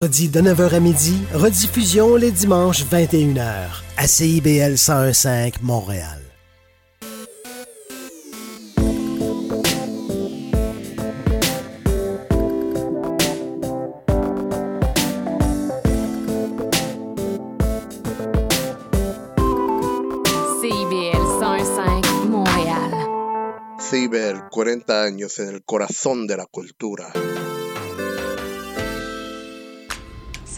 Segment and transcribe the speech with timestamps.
[0.00, 6.22] Redit de 9h à midi, rediffusion les dimanches 21h à CIBL 101.5 Montréal.
[20.60, 22.92] CIBL 101.5 Montréal.
[23.80, 27.12] CIBEL, 40 años en el corazón de la cultura.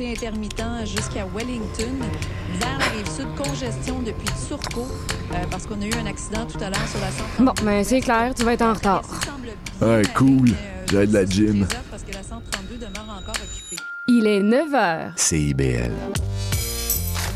[0.07, 1.95] Intermittent jusqu'à Wellington.
[2.58, 4.86] Vers la rive sud, congestion depuis Turcot,
[5.32, 7.45] euh, parce qu'on a eu un accident tout à l'heure sur la 132.
[7.45, 9.03] Bon, ben c'est clair, tu vas être en retard.
[9.81, 10.50] Aller, cool.
[10.50, 11.55] euh, J'ai de la gym.
[11.57, 13.82] les offre Parce que la 132 demeure encore occupée.
[14.07, 15.13] Il est 9 h.
[15.17, 15.93] CIBL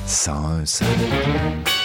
[0.08, 1.83] 101.5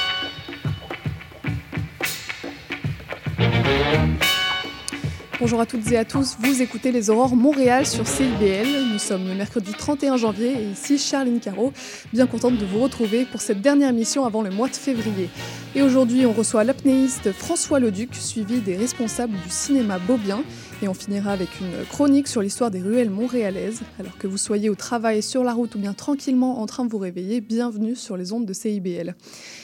[5.40, 8.92] Bonjour à toutes et à tous, vous écoutez les Aurores Montréal sur CIBL.
[8.92, 11.72] Nous sommes le mercredi 31 janvier et ici Charline Caro,
[12.12, 15.30] bien contente de vous retrouver pour cette dernière mission avant le mois de février.
[15.76, 20.44] Et aujourd'hui, on reçoit l'apnéiste François Leduc, suivi des responsables du cinéma Beaubien.
[20.82, 23.82] Et on finira avec une chronique sur l'histoire des ruelles montréalaises.
[24.00, 26.90] Alors que vous soyez au travail, sur la route ou bien tranquillement en train de
[26.90, 29.16] vous réveiller, bienvenue sur les ondes de CIBL.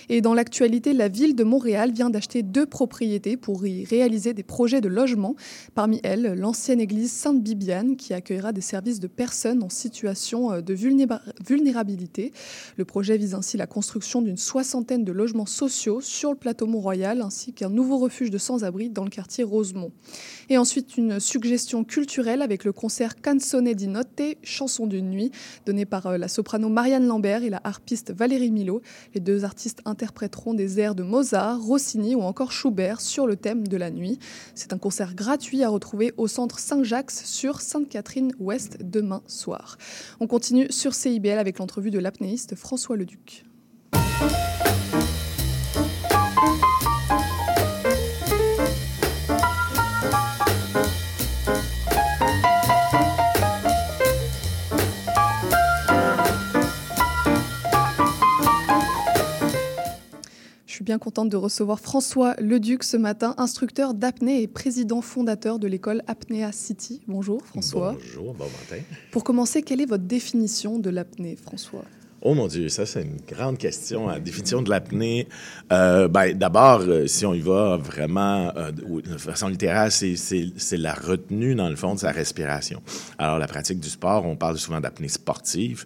[0.09, 4.43] Et dans l'actualité, la ville de Montréal vient d'acheter deux propriétés pour y réaliser des
[4.43, 5.35] projets de logement.
[5.73, 10.73] Parmi elles, l'ancienne église Sainte-Bibiane qui accueillera des services de personnes en situation euh, de
[10.73, 12.31] vulnéra- vulnérabilité.
[12.77, 17.21] Le projet vise ainsi la construction d'une soixantaine de logements sociaux sur le plateau Mont-Royal
[17.21, 19.91] ainsi qu'un nouveau refuge de sans-abri dans le quartier Rosemont.
[20.49, 25.31] Et ensuite, une suggestion culturelle avec le concert Canzone di Notte, chanson d'une nuit,
[25.65, 28.81] donné par euh, la soprano Marianne Lambert et la harpiste Valérie Milo.
[29.13, 33.65] Les deux artistes interpréteront des airs de Mozart, Rossini ou encore Schubert sur le thème
[33.65, 34.19] de la nuit.
[34.53, 39.77] C'est un concert gratuit à retrouver au centre Saint-Jacques sur Sainte-Catherine-Ouest demain soir.
[40.19, 43.45] On continue sur CIBL avec l'entrevue de l'apnéiste François Leduc.
[60.85, 66.03] Bien contente de recevoir François Leduc ce matin, instructeur d'apnée et président fondateur de l'école
[66.05, 67.01] Apnea City.
[67.07, 67.93] Bonjour François.
[67.93, 68.83] Bonjour, bon matin.
[69.11, 71.83] Pour commencer, quelle est votre définition de l'apnée, François?
[72.27, 74.07] Oh mon Dieu, ça c'est une grande question.
[74.07, 75.27] La définition de l'apnée,
[75.71, 80.95] euh, ben, d'abord, euh, si on y va vraiment euh, de façon littérale, c'est- la
[80.95, 82.81] retenue dans le fond de sa respiration.
[83.19, 85.85] Alors la pratique du sport, on parle souvent d'apnée sportive,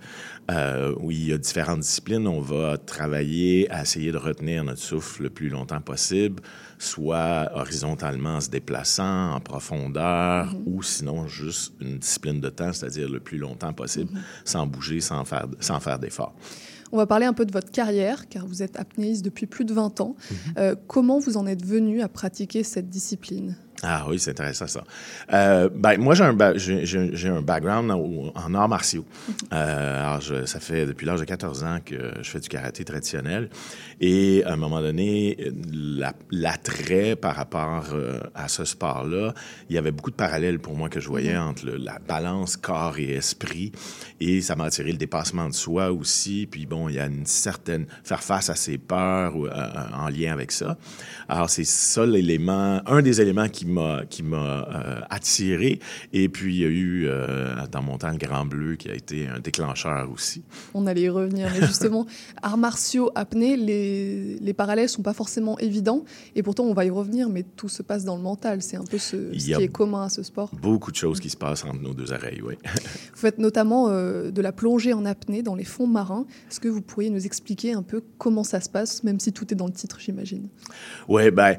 [1.02, 2.26] où il y a différentes disciplines.
[2.26, 6.42] On va travailler à essayer de retenir notre souffle le plus longtemps possible,
[6.80, 13.10] soit horizontalement en se déplaçant, en profondeur, ou sinon juste une discipline de temps, c'est-à-dire
[13.10, 16.34] le plus longtemps possible, sans bouger, sans faire, sans faire d'effort.
[16.92, 19.74] On va parler un peu de votre carrière, car vous êtes apnéiste depuis plus de
[19.74, 20.16] 20 ans.
[20.58, 23.56] Euh, comment vous en êtes venu à pratiquer cette discipline?
[23.82, 24.84] Ah oui, c'est intéressant ça.
[25.32, 29.06] Euh, ben, moi, j'ai un, ba- un background en, en arts martiaux.
[29.52, 32.84] Euh, alors, je- ça fait depuis l'âge de 14 ans que je fais du karaté
[32.86, 33.50] traditionnel.
[34.00, 35.38] Et à un moment donné,
[35.74, 39.34] la- l'attrait par rapport euh, à ce sport-là,
[39.70, 42.58] il y avait beaucoup de parallèles pour moi que je voyais entre le- la balance
[42.58, 43.72] corps et esprit.
[44.20, 46.48] Et ça m'a attiré le dépassement de soi aussi.
[46.50, 47.88] Puis bon, il y a une certaine...
[48.04, 50.78] faire face à ses peurs ou, en lien avec ça.
[51.28, 55.80] Alors, c'est ça l'élément, un des éléments qui m'a qui m'a euh, attiré.
[56.14, 58.94] Et puis, il y a eu, euh, dans mon temps, le Grand Bleu qui a
[58.94, 60.44] été un déclencheur aussi.
[60.74, 62.06] On allait y revenir, mais justement,
[62.42, 66.04] arts martiaux, apnée, les, les parallèles sont pas forcément évidents,
[66.36, 68.84] et pourtant on va y revenir, mais tout se passe dans le mental, c'est un
[68.84, 70.52] peu ce, qui est commun à ce sport.
[70.62, 72.56] Beaucoup de choses qui se passent entre nos deux oreilles, oui.
[72.66, 76.26] Vous faites notamment euh, de la plongée en apnée dans les fonds marins.
[76.50, 79.52] Est-ce que vous pourriez nous expliquer un peu comment ça se passe, même si tout
[79.54, 80.48] est dans le titre, j'imagine?
[81.08, 81.58] Oui, ben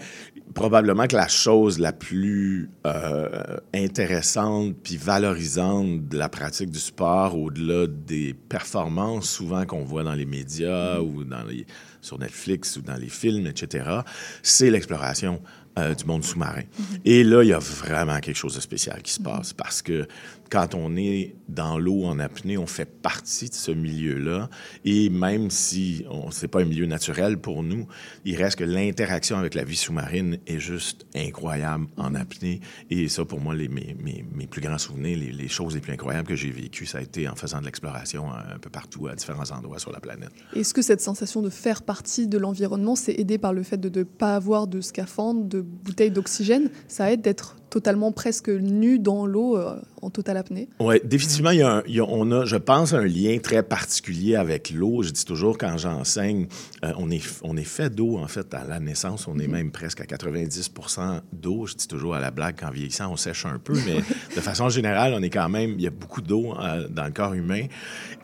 [0.55, 7.39] probablement que la chose la plus euh, intéressante puis valorisante de la pratique du sport,
[7.39, 11.67] au-delà des performances souvent qu'on voit dans les médias ou dans les,
[12.01, 14.01] sur Netflix ou dans les films, etc.,
[14.43, 15.41] c'est l'exploration
[15.79, 16.63] euh, du monde sous-marin.
[17.05, 20.09] Et là, il y a vraiment quelque chose de spécial qui se passe parce que
[20.51, 24.51] quand on est dans l'eau en apnée, on fait partie de ce milieu-là.
[24.85, 27.87] Et même si on c'est pas un milieu naturel pour nous,
[28.25, 32.61] il reste que l'interaction avec la vie sous-marine est juste incroyable en apnée.
[32.91, 35.93] Et ça, pour moi, mes, mes, mes plus grands souvenirs, les, les choses les plus
[35.93, 39.15] incroyables que j'ai vécues, ça a été en faisant de l'exploration un peu partout, à
[39.15, 40.31] différents endroits sur la planète.
[40.55, 44.01] Est-ce que cette sensation de faire partie de l'environnement, c'est aidé par le fait de
[44.01, 46.71] ne pas avoir de scaphandre, de bouteille d'oxygène?
[46.89, 50.69] Ça aide d'être totalement presque nu dans l'eau euh, en totale apnée.
[50.81, 53.39] Oui, définitivement, il y a un- il y a- on a, je pense, un lien
[53.43, 55.03] très particulier avec l'eau.
[55.03, 56.47] Je dis toujours quand j'enseigne,
[56.85, 59.29] euh, on, est, on est fait d'eau, en fait, à la naissance.
[59.29, 60.71] On est même presque à 90
[61.33, 61.67] d'eau.
[61.67, 63.97] Je dis toujours à la blague qu'en vieillissant, on sèche un peu, mais
[64.37, 67.13] de façon générale, on est quand même, il y a beaucoup d'eau euh, dans le
[67.13, 67.67] corps humain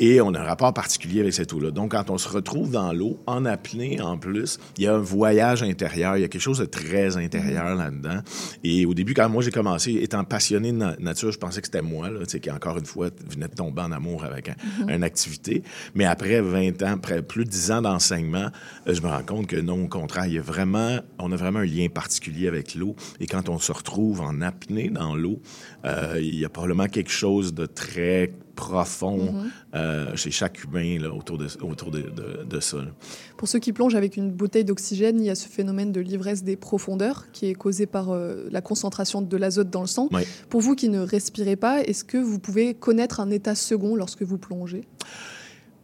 [0.01, 1.71] et on a un rapport particulier avec cette eau-là.
[1.71, 4.99] Donc, quand on se retrouve dans l'eau, en apnée en plus, il y a un
[4.99, 8.21] voyage intérieur, il y a quelque chose de très intérieur là-dedans.
[8.65, 11.67] Et au début, quand moi j'ai commencé, étant passionné de na- nature, je pensais que
[11.67, 15.03] c'était moi, là, qui encore une fois venait de tomber en amour avec un- une
[15.05, 15.63] activité.
[15.95, 18.47] Mais après 20 ans, après plus de 10 ans d'enseignement,
[18.89, 21.37] euh, je me rends compte que non, au contraire, il y a vraiment, on a
[21.37, 22.97] vraiment un lien particulier avec l'eau.
[23.21, 25.43] Et quand on se retrouve en apnée dans l'eau,
[25.85, 29.35] euh, il y a probablement quelque chose de très profond
[29.75, 32.79] euh, chez chaque humain là, autour de, autour de, de- de ça.
[32.79, 32.89] là.
[33.37, 36.43] Pour ceux qui plongent avec une bouteille d'oxygène, il y a ce phénomène de l'ivresse
[36.43, 40.09] des profondeurs qui est causé par euh, la concentration de l'azote dans le sang.
[40.51, 44.23] Pour vous qui ne respirez pas, est-ce que vous pouvez connaître un état second lorsque
[44.23, 44.83] vous plongez?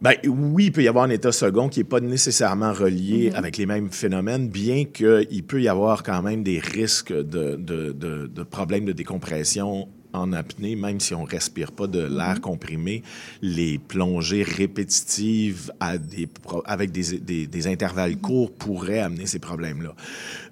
[0.00, 3.56] Ben, oui, il peut y avoir un état second qui n'est pas nécessairement relié avec
[3.56, 8.26] les mêmes phénomènes, bien qu'il peut y avoir quand même des risques de, de, de-
[8.26, 13.02] de problèmes de décompression en apnée, même si on respire pas de l'air comprimé,
[13.40, 19.38] les plongées répétitives à des pro- avec des, des- des intervalles courts pourraient amener ces
[19.38, 19.94] problèmes-là.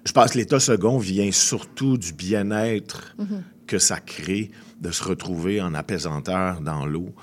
[0.05, 3.15] Je pense que l'état second vient surtout du bien-être
[3.67, 7.13] que ça crée de se retrouver en apesanteur dans l'eau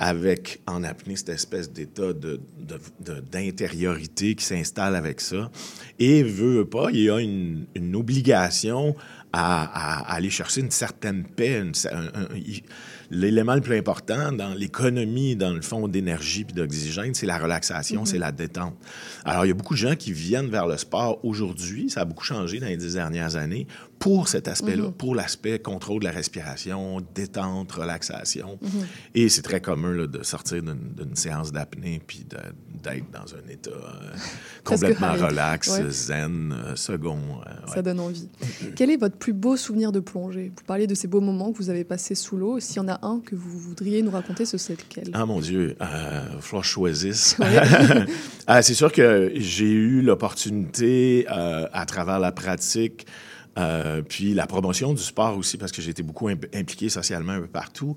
[0.00, 5.50] avec en apnée cette espèce d'état de, de- de- d'intériorité qui s'installe avec ça.
[5.98, 8.94] Et veut, veut pas, il y a une, une obligation
[9.32, 11.62] à, à- à aller chercher une certaine paix.
[13.10, 18.04] l'élément le plus important dans l'économie, dans le fond d'énergie puis d'oxygène, c'est la relaxation,
[18.04, 18.74] c'est la détente.
[19.24, 22.04] Alors, il y a beaucoup de gens qui viennent vers le sport aujourd'hui, ça a
[22.04, 23.66] beaucoup changé dans les dix dernières années,
[23.98, 28.58] pour cet aspect-là, pour l'aspect contrôle de la respiration, détente, relaxation.
[29.14, 33.70] Et c'est très commun là, de sortir d'une séance d'apnée puis d'être dans un état
[33.70, 34.16] euh,
[34.64, 35.90] complètement relax, Ouais.
[35.90, 37.18] zen, euh, second.
[37.18, 37.74] euh, ouais.
[37.74, 38.28] Ça donne envie.
[38.76, 40.52] Quel est votre plus beau souvenir de plongée?
[40.56, 42.60] Vous parliez de ces beaux moments que vous avez passés sous l'eau.
[42.60, 45.10] S'il y en a un que vous voudriez nous raconter, ce serait lequel?
[45.12, 45.86] Ah mon Dieu, il
[46.40, 47.36] falloir que je choisisse.
[47.38, 47.46] Ouais.
[48.50, 53.06] Ah, c'est sûr que j'ai eu l'opportunité, à travers la pratique,
[53.58, 57.32] euh, puis la promotion du sport aussi, parce que j'ai été beaucoup imp- impliqué socialement
[57.32, 57.96] un peu partout,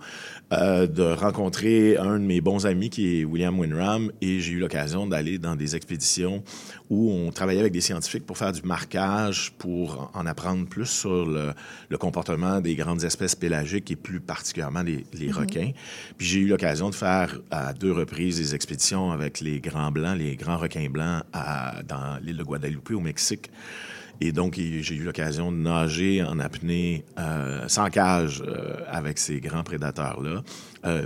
[0.54, 4.60] euh, de rencontrer un de mes bons amis qui est William Winram, et j'ai eu
[4.60, 6.44] l'occasion d'aller dans des expéditions
[6.90, 11.26] où on travaillait avec des scientifiques pour faire du marquage, pour en apprendre plus sur
[11.26, 11.54] le,
[11.90, 15.72] le comportement des grandes espèces pélagiques et plus particulièrement les, les requins.
[16.18, 20.18] Puis j'ai eu l'occasion de faire à deux reprises des expéditions avec les grands blancs,
[20.18, 23.50] les grands requins blancs à- dans l'île de Guadeloupe au Mexique.
[24.24, 29.40] Et donc, j'ai eu l'occasion de nager en apnée euh, sans cage euh, avec ces
[29.40, 30.44] grands prédateurs-là.
[30.84, 31.06] Euh,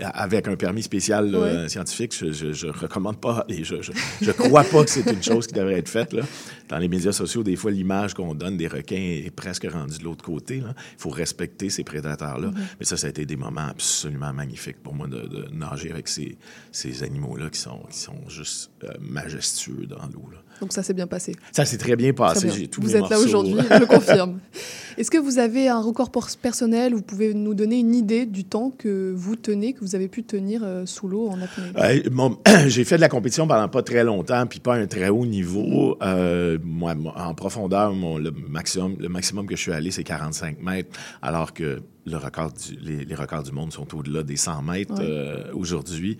[0.00, 3.76] avec un permis spécial scientifique, je, je, recommande pas et je,
[4.20, 6.12] je crois pas que c'est une chose qui devrait être faite.
[6.12, 6.22] Là.
[6.68, 10.04] Dans les médias sociaux, des fois, l'image qu'on donne des requins est presque rendue de
[10.04, 10.56] l'autre côté.
[10.56, 12.50] Il faut respecter ces prédateurs-là.
[12.78, 16.08] Mais ça, ça a été des moments absolument magnifiques pour moi de, de nager avec
[16.08, 16.36] ces,
[16.70, 18.70] ces animaux-là qui sont, qui sont juste
[19.00, 20.30] majestueux dans l'eau.
[20.64, 21.36] Donc ça s'est bien passé.
[21.52, 22.46] Ça s'est très bien passé.
[22.46, 22.66] bien.
[22.72, 24.38] Tous Vous mes êtes là aujourd'hui, je confirme.
[24.96, 28.70] Est-ce que vous avez un record personnel Vous pouvez nous donner une idée du temps
[28.70, 32.08] que vous tenez, que vous avez pu tenir euh, sous l'eau en apnée?
[32.10, 32.38] Mon-
[32.68, 35.98] j'ai fait de la compétition pendant pas très longtemps, puis pas un très haut niveau.
[36.02, 40.02] Euh, moi, moi, en profondeur, mon- le, maximum, le maximum que je suis allé, c'est
[40.04, 44.36] 45 mètres, alors que le record du- les, les records du monde sont au-delà des
[44.36, 46.18] 100 mètres euh, aujourd'hui.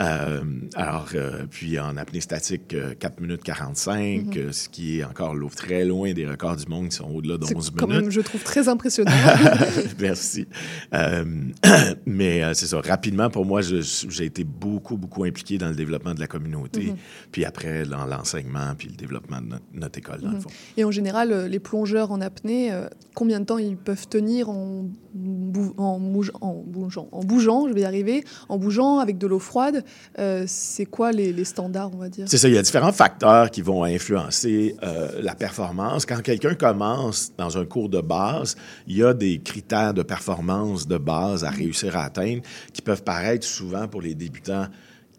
[0.00, 0.42] Euh,
[0.74, 5.34] alors, euh, puis en apnée statique, euh, 4 minutes 45, euh, ce qui est encore
[5.56, 8.02] très loin des records du monde qui sont au-delà de C'est 11 quand minutes.
[8.02, 9.10] même, je trouve, très impressionnant.
[10.00, 10.46] Merci.
[12.06, 12.80] Mais c'est ça.
[12.80, 16.92] Rapidement, pour moi, j'ai été beaucoup, beaucoup impliqué dans le développement de la communauté,
[17.30, 20.50] puis après, dans l'enseignement, puis le développement de notre, notre école, dans le fond.
[20.76, 22.70] Et en général, les plongeurs en apnée,
[23.14, 28.58] combien de temps ils peuvent tenir en, bougeant, en bougeant, je vais y arriver, en
[28.58, 29.84] bougeant avec de l'eau froide
[30.18, 32.26] Euh, C'est quoi les, les standards, on va dire?
[32.28, 36.06] C'est ça, il y a différents facteurs qui vont influencer euh, la performance.
[36.06, 40.86] Quand quelqu'un commence dans un cours de base, il y a des critères de performance
[40.86, 42.42] de base à réussir à atteindre
[42.72, 44.66] qui peuvent paraître souvent pour les débutants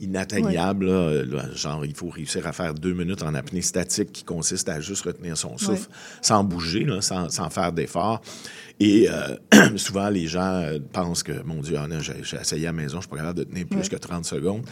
[0.03, 0.86] inatteignables.
[0.88, 0.91] là.
[0.93, 4.67] Euh, Là, genre, il faut réussir à faire deux minutes en apnée statique qui consiste
[4.69, 5.89] à juste retenir son souffle
[6.22, 8.22] sans bouger, là, sans, sans faire d'effort.
[8.79, 9.36] Et euh,
[9.77, 12.98] souvent, les gens euh, pensent que, mon Dieu, Anna, j'ai j'ai essayé à la maison,
[12.98, 13.88] je suis pas capable de tenir plus Ouais.
[13.89, 14.63] que 30 secondes.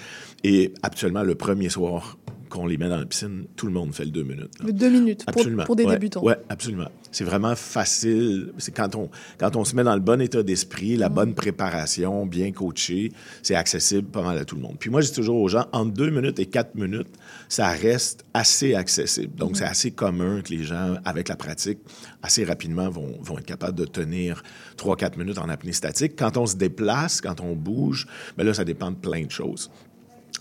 [0.43, 2.17] Et actuellement, le premier soir
[2.51, 4.59] qu'on les met dans la piscine, tout le monde fait le deux minutes.
[4.59, 4.65] là.
[4.67, 5.63] Le deux minutes pour, Absolument.
[5.63, 6.21] pour des Ouais, débutants.
[6.23, 6.89] Oui, absolument.
[7.11, 8.53] C'est vraiment facile.
[8.57, 12.25] C'est quand on, quand on se met dans le bon état d'esprit, la bonne préparation,
[12.25, 14.75] bien coaché, c'est accessible pas mal à tout le monde.
[14.79, 17.07] Puis moi, je dis toujours aux gens, entre deux minutes et quatre minutes,
[17.49, 19.35] ça reste assez accessible.
[19.35, 21.79] Donc, c'est assez commun que les gens, avec la pratique,
[22.21, 24.43] assez rapidement vont, vont être capables de tenir
[24.77, 26.13] trois, quatre minutes en apnée statique.
[26.17, 29.71] Quand on se déplace, quand on bouge, ben là, ça dépend de plein de choses.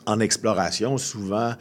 [0.06, 1.54] En exploration, souvent,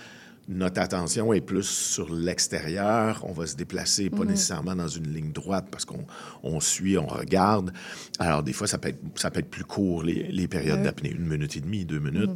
[0.52, 3.24] notre attention est plus sur l'extérieur.
[3.28, 6.04] On va se déplacer, pas nécessairement dans une ligne droite parce qu'on
[6.42, 7.72] on suit, on regarde.
[8.18, 11.12] Alors, des fois, ça peut être, ça peut être plus court, les, les périodes d'apnée,
[11.12, 12.32] une minute et demie, deux minutes.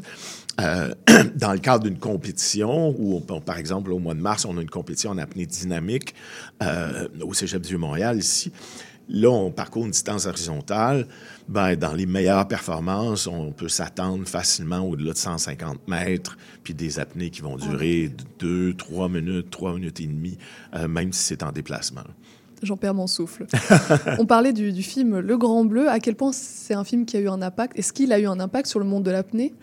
[0.61, 0.93] Euh,
[1.35, 4.61] dans le cadre d'une compétition, où, on- par exemple, au mois de mars, on a
[4.61, 6.13] une compétition en apnée dynamique
[6.61, 8.51] euh, au Cégep du Vieux-Montréal, ici.
[9.09, 11.07] Là, on parcourt une distance horizontale.
[11.47, 16.99] Ben, dans les meilleures performances, on peut s'attendre facilement au-delà de 150 mètres, puis des
[16.99, 20.37] apnées qui vont durer deux, trois minutes, trois minutes et demie,
[20.75, 22.03] euh, même si c'est en déplacement.
[22.61, 23.45] J'en perds mon souffle.
[24.19, 25.89] On parlait du, du film Le Grand Bleu.
[25.89, 27.77] À quel point c'est un film qui a eu un impact?
[27.77, 29.53] Est-ce qu'il a eu un impact sur le monde de l'apnée?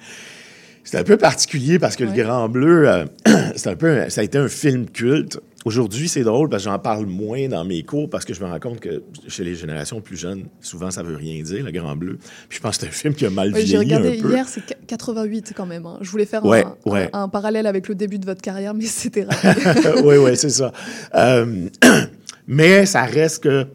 [0.91, 2.03] C'est un peu particulier parce que.
[2.03, 3.05] Le Grand Bleu, euh,
[3.55, 5.39] c'est un peu, ça a été un film culte.
[5.65, 8.49] Aujourd'hui, c'est drôle parce que j'en parle moins dans mes cours parce que je me
[8.49, 11.95] rends compte que chez les générations plus jeunes, souvent ça veut rien dire, Le Grand
[11.95, 12.19] Bleu.
[12.49, 14.31] Puis je pense que c'est un film qui a mal vieilli J'ai regardé un peu.
[14.33, 15.87] hier, c'est qu- 88 quand même.
[15.87, 15.99] hein.
[16.01, 17.09] Je voulais faire Ouais, un, ouais.
[17.13, 20.01] un- un parallèle avec le début de votre carrière, mais c'était raté.
[20.03, 20.73] oui, oui, c'est ça.
[21.15, 21.69] Euh,
[22.49, 23.67] mais ça reste que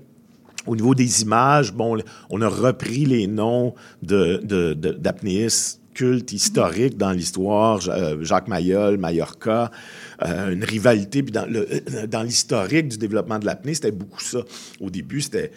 [0.68, 1.98] au niveau des images, bon,
[2.30, 4.42] on a repris les noms de-
[4.74, 9.72] d'apnéistes cultes historiques dans l'histoire, euh, Jacques Mayol, Mallorca,
[10.22, 11.24] euh, une rivalité.
[11.24, 14.42] Puis euh, dans l'historique du développement de l'apnée, c'était beaucoup ça.
[14.80, 15.52] Au début, c'était,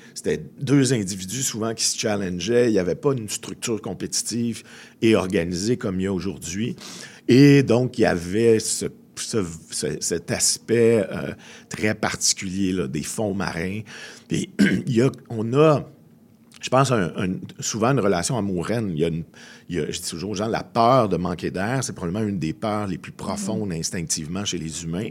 [0.59, 2.68] deux individus souvent qui se challengeaient.
[2.68, 4.62] Il n'y avait pas une structure compétitive
[5.02, 6.76] et organisée comme il y a aujourd'hui.
[7.28, 11.04] Et donc, il y avait ce ce- ce- cet aspect
[11.68, 13.80] très particulier là, des fonds marins.
[14.28, 14.50] Puis,
[14.87, 15.85] il y a, on a,
[16.61, 18.83] je pense, un- un- souvent une relation amoureuse.
[18.91, 19.25] Il y a, une-
[19.69, 22.27] il y a- je dis toujours aux gens, la peur de manquer d'air, c'est probablement
[22.27, 25.09] une des peurs les plus profondes instinctivement chez les humains.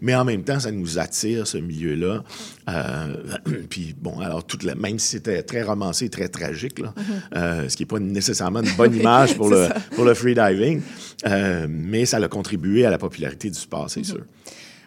[0.00, 2.22] Mais en même temps, ça nous attire, ce milieu-là.
[2.68, 3.16] Euh,
[3.70, 6.94] puis, bon, alors, toute la, même si c'était très romancé, très tragique, là,
[7.36, 10.82] euh, ce qui n'est pas nécessairement une bonne image pour, le, pour le freediving,
[11.26, 14.20] euh, mais ça a contribué à la popularité du sport, c'est sûr.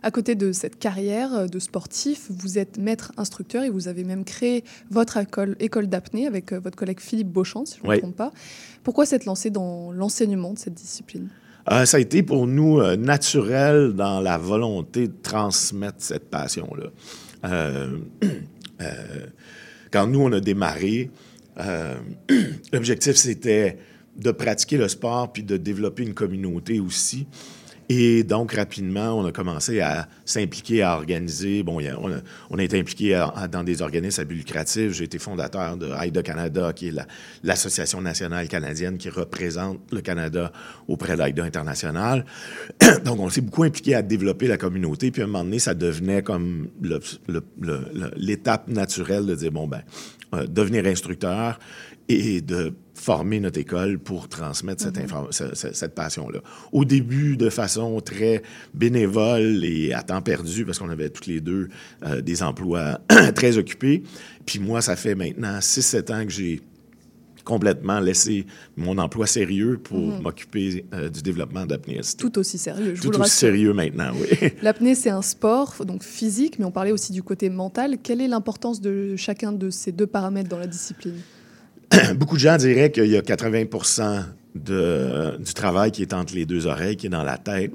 [0.04, 4.26] À côté de cette carrière de sportif, vous êtes maître instructeur et vous avez même
[4.26, 8.00] créé votre école, école d'apnée avec euh, votre collègue Philippe Beauchamp, si je ne me
[8.00, 8.34] trompe pas.
[8.84, 11.30] Pourquoi s'être lancé dans l'enseignement de cette discipline?
[11.72, 16.90] Euh, ça a été pour nous euh, naturel dans la volonté de transmettre cette passion-là.
[17.46, 17.98] Euh,
[19.92, 21.10] quand nous, on a démarré,
[22.74, 23.78] l'objectif, c'était
[24.18, 27.28] de pratiquer le sport puis de développer une communauté aussi.
[27.90, 31.64] Et donc, rapidement, on a commencé à s'impliquer, à organiser.
[31.64, 32.18] Bon, on, a,
[32.50, 34.92] on a été impliqué à- dans des organismes à but lucratif.
[34.94, 37.06] J'ai été fondateur de AIDA Canada, qui est la-
[37.44, 40.52] l'Association nationale canadienne qui représente le Canada
[40.88, 42.26] auprès d'AIDA International.
[43.06, 45.12] donc, on s'est beaucoup impliqué à développer la communauté.
[45.12, 46.70] Puis, à un moment donné, ça devenait comme
[48.18, 49.82] l'étape naturelle de dire, bon, ben,
[50.34, 51.60] euh, devenir instructeur
[52.10, 54.98] et de former notre école pour transmettre cette,
[55.32, 56.40] ce- cette passion-là.
[56.72, 58.42] Au début, de façon très
[58.74, 61.68] bénévole et à temps perdu, parce qu'on avait tous les deux
[62.06, 63.00] euh, des emplois
[63.36, 64.04] très occupés.
[64.46, 66.62] Puis moi, ça fait maintenant 6-7 ans que j'ai
[67.44, 68.46] complètement laissé
[68.78, 72.18] mon emploi sérieux pour m'occuper euh, du développement d'apnéistes.
[72.18, 74.50] Tout aussi sérieux, je Tout vous le aussi sérieux maintenant, oui.
[74.62, 77.98] L'apnée, c'est un sport donc physique, mais on parlait aussi du côté mental.
[78.02, 81.16] Quelle est l'importance de chacun de ces deux paramètres dans la discipline?
[82.16, 83.66] Beaucoup de gens diraient qu'il y a 80
[84.56, 87.72] de, du travail qui est entre les deux oreilles, qui est dans la tête.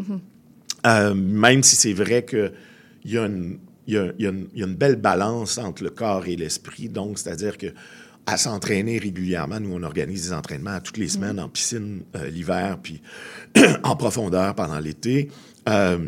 [0.86, 2.52] Euh, même si c'est vrai qu'il
[3.04, 5.82] y, a une- il y y a une- il y a une belle balance entre
[5.82, 6.88] le corps et l'esprit.
[6.88, 7.66] Donc, c'est-à-dire que
[8.26, 12.78] à s'entraîner régulièrement, nous, on organise des entraînements toutes les semaines en piscine euh, l'hiver,
[12.82, 13.00] puis
[13.82, 15.30] en profondeur pendant l'été.
[15.68, 15.98] Euh,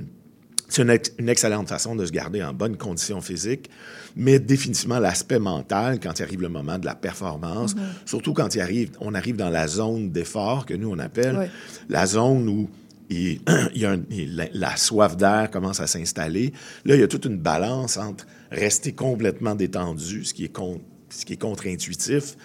[0.68, 0.82] c'est
[1.18, 3.70] une excellente façon de se garder en bonne condition physique,
[4.16, 7.74] mais définitivement l'aspect mental quand il arrive le moment de la performance,
[8.04, 11.34] surtout quand il arrive, on arrive dans la zone d'effort que nous on appelle,
[11.88, 12.68] la zone où
[13.08, 13.40] il,
[13.74, 16.52] il y a un- il- la, la soif d'air commence à s'installer.
[16.84, 20.80] Là, il y a toute une balance entre rester complètement détendu, ce qui est, con-
[21.08, 22.36] ce qui est contre-intuitif,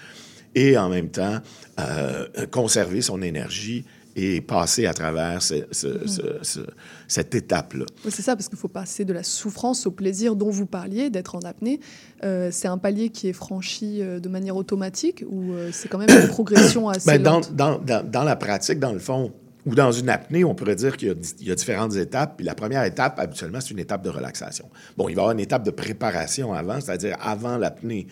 [0.56, 1.40] et en même temps
[1.80, 6.60] euh, conserver son énergie et passer à travers ce- ce- ce- ce-
[7.08, 7.86] cette étape-là.
[8.06, 11.10] Oui, c'est ça, parce qu'il faut passer de la souffrance au plaisir dont vous parliez,
[11.10, 11.80] d'être en apnée.
[12.24, 15.98] Euh, c'est un palier qui est franchi euh, de manière automatique ou euh, c'est quand
[15.98, 17.54] même une progression assez Ben, dans, lente?
[17.56, 19.34] dans, dans, dans la pratique, dans le fond,
[19.66, 21.10] ou dans une apnée, on pourrait dire qu'il
[21.42, 22.36] y y a différentes étapes.
[22.38, 24.70] Puis la première étape, habituellement, c'est une étape de relaxation.
[24.96, 28.08] Bon, il va y avoir une étape de préparation avant, c'est-à-dire avant l'apnée,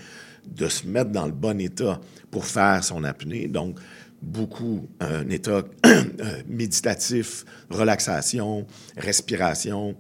[0.45, 3.48] de se mettre dans le bon état pour faire son apnée.
[3.48, 3.77] Donc,
[4.24, 8.65] beaucoup un état euh, méditatif, relaxation,
[8.98, 9.96] respiration,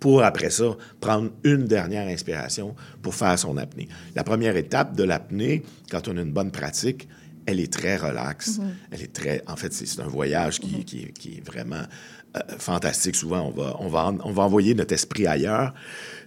[0.00, 3.88] pour après ça prendre une dernière inspiration pour faire son apnée.
[4.14, 7.08] La première étape de l'apnée, quand on a une bonne pratique,
[7.46, 8.58] elle est très relaxe.
[8.90, 9.42] Elle est très.
[9.46, 11.82] En fait, c'est un voyage qui, qui- qui est vraiment
[12.58, 13.16] fantastique.
[13.16, 15.72] Souvent, on va, on, va, on va envoyer notre esprit ailleurs.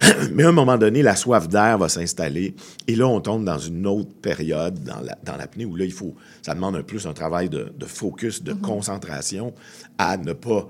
[0.32, 2.54] Mais à un moment donné, la soif d'air va s'installer.
[2.86, 5.92] Et là, on tombe dans une autre période dans la- dans l'apnée où là, il
[5.92, 6.14] faut.
[6.42, 9.52] Ça demande un plus un travail de, de focus, de concentration
[9.98, 10.68] à ne pas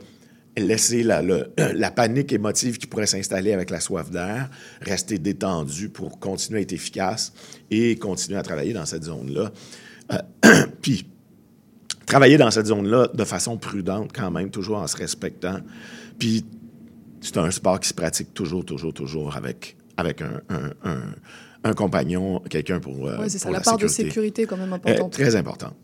[0.56, 4.50] laisser la, le- la panique émotive qui pourrait s'installer avec la soif d'air,
[4.82, 7.32] rester détendu pour continuer à être efficace
[7.70, 9.52] et continuer à travailler dans cette zone-là.
[10.12, 10.18] Euh,
[10.82, 11.06] puis,
[12.10, 15.58] travailler dans cette zone-là de façon prudente quand même, toujours en se respectant.
[16.18, 16.44] Puis,
[17.20, 21.14] c'est un sport qui se pratique toujours, toujours, toujours avec, avec un, un- un-
[21.62, 23.50] un compagnon, quelqu'un pour, euh, Ouais, c'est ça.
[23.50, 25.12] La, part de sécurité est quand même Euh, importante.
[25.12, 25.74] très important.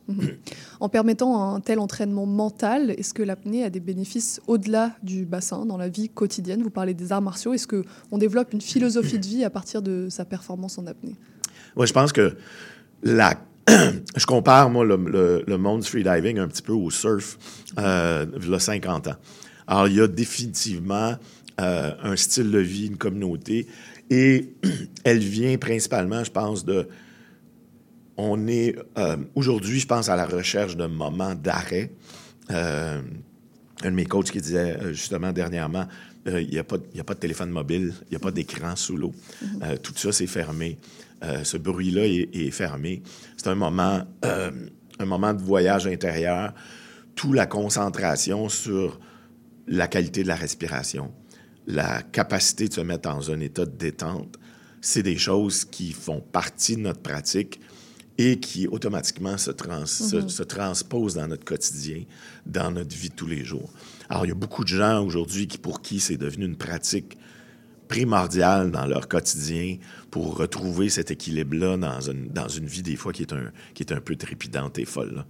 [0.81, 5.67] En permettant un tel entraînement mental, est-ce que l'apnée a des bénéfices au-delà du bassin,
[5.67, 6.63] dans la vie quotidienne?
[6.63, 7.53] Vous parlez des arts martiaux.
[7.53, 11.15] Est-ce qu'on développe une philosophie de vie à partir de sa performance en apnée?
[11.77, 12.35] Oui, je pense que
[13.03, 13.35] la...
[13.69, 17.39] je compare, moi, le, monde du freediving un petit peu au surf,
[17.79, 19.17] euh, il y a 50 ans.
[19.67, 21.17] Alors, il y a définitivement
[21.61, 23.67] euh, un style de vie, une communauté,
[24.11, 24.53] et
[25.05, 26.87] elle vient principalement, je pense, de...
[28.19, 31.93] On est euh, aujourd'hui, je pense, à la recherche d'un moment d'arrêt.
[32.51, 33.01] Euh,
[33.83, 35.87] un de mes coachs qui disait justement dernièrement,
[36.27, 36.79] il n'y a, a pas
[37.15, 39.13] de téléphone mobile, il n'y a pas d'écran sous l'eau.
[39.83, 40.79] Tout ça, c'est fermé.
[41.23, 43.03] Euh, ce bruit-là est, est fermé.
[43.37, 44.51] C'est un moment, euh,
[44.99, 46.53] un moment de voyage intérieur.
[47.15, 49.01] Toute la concentration sur
[49.67, 51.13] la qualité de la respiration,
[51.67, 54.39] la capacité de se mettre dans un état de détente,
[54.83, 57.61] c'est des choses qui font partie de notre pratique
[58.19, 62.05] et qui automatiquement se, trans- se, se transposent dans notre quotidien,
[62.45, 63.73] dans notre vie de tous les jours.
[64.09, 67.19] Alors, il y a beaucoup de gens aujourd'hui qui, pour qui c'est devenu une pratique
[67.89, 69.77] primordiale dans leur quotidien
[70.11, 73.83] pour retrouver cet équilibre-là dans une, dans une vie, des fois, qui est un, qui
[73.83, 75.15] est un peu trépidante et folle.
[75.17, 75.27] là.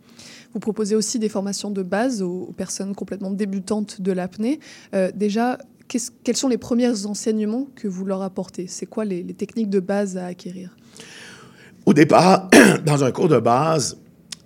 [0.52, 4.60] Vous proposez aussi des formations de base aux, aux personnes complètement débutantes de l'apnée.
[4.94, 8.66] Euh, déjà, quels sont les premiers enseignements que vous leur apportez?
[8.66, 10.74] C'est quoi les, les techniques de base à acquérir?
[11.84, 12.48] Au départ,
[12.84, 13.96] dans un cours de base,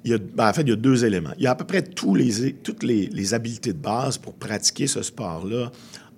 [0.05, 1.31] il y a, ben, en fait, il y a deux éléments.
[1.38, 4.35] Il y a à peu près tous les, toutes les, les habiletés de base pour
[4.35, 5.70] pratiquer ce sport-là.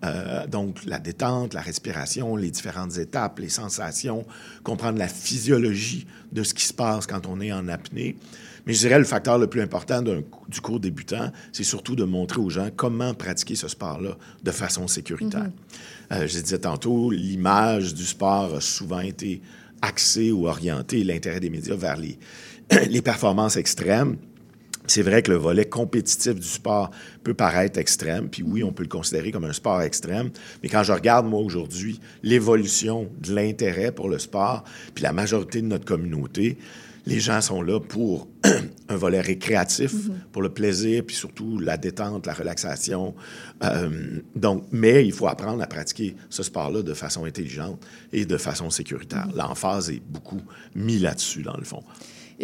[0.05, 4.25] Euh, donc, la détente, la respiration, les différentes étapes, les sensations,
[4.65, 8.17] comprendre la physiologie de ce qui se passe quand on est en apnée.
[8.67, 12.41] Mais je dirais le facteur le plus important du cours débutant, c'est surtout de montrer
[12.41, 15.51] aux gens comment pratiquer ce sport-là de façon sécuritaire.
[16.13, 19.43] Euh, je disais tantôt, l'image du sport a souvent été
[19.81, 22.19] axée ou orientée, l'intérêt des médias vers les,
[22.89, 24.17] les performances extrêmes.
[24.87, 26.91] C'est vrai que le volet compétitif du sport
[27.23, 30.31] peut paraître extrême, puis oui, on peut le considérer comme un sport extrême,
[30.63, 34.65] mais quand je regarde, moi, aujourd'hui, l'évolution de l'intérêt pour le sport,
[34.95, 36.59] puis la majorité de notre communauté,
[37.07, 38.29] les gens sont là pour
[38.89, 39.95] un volet récréatif,
[40.31, 43.15] pour le plaisir, puis surtout la détente, la relaxation.
[43.65, 48.37] Euh, donc, mais il faut apprendre à pratiquer ce sport-là de façon intelligente et de
[48.37, 49.29] façon sécuritaire.
[49.35, 50.43] L'emphase est beaucoup
[50.75, 51.83] mis là-dessus, dans le fond.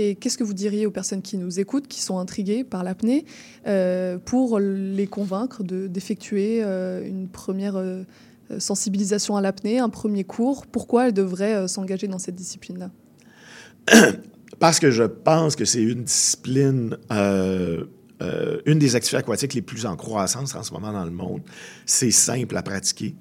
[0.00, 3.26] Et qu'est-ce que vous diriez aux personnes qui nous écoutent, qui sont intriguées par l'apnée,
[3.66, 8.04] euh, pour les convaincre de- d'effectuer euh, une première euh,
[8.60, 10.66] sensibilisation à l'apnée, un premier cours?
[10.66, 12.90] Pourquoi elles devraient euh, s'engager dans cette discipline-là?
[14.60, 19.96] Parce que je pense que c'est une discipline, une des activités aquatiques les plus en
[19.96, 21.42] croissance en ce moment dans le monde.
[21.86, 23.14] C'est simple à pratiquer.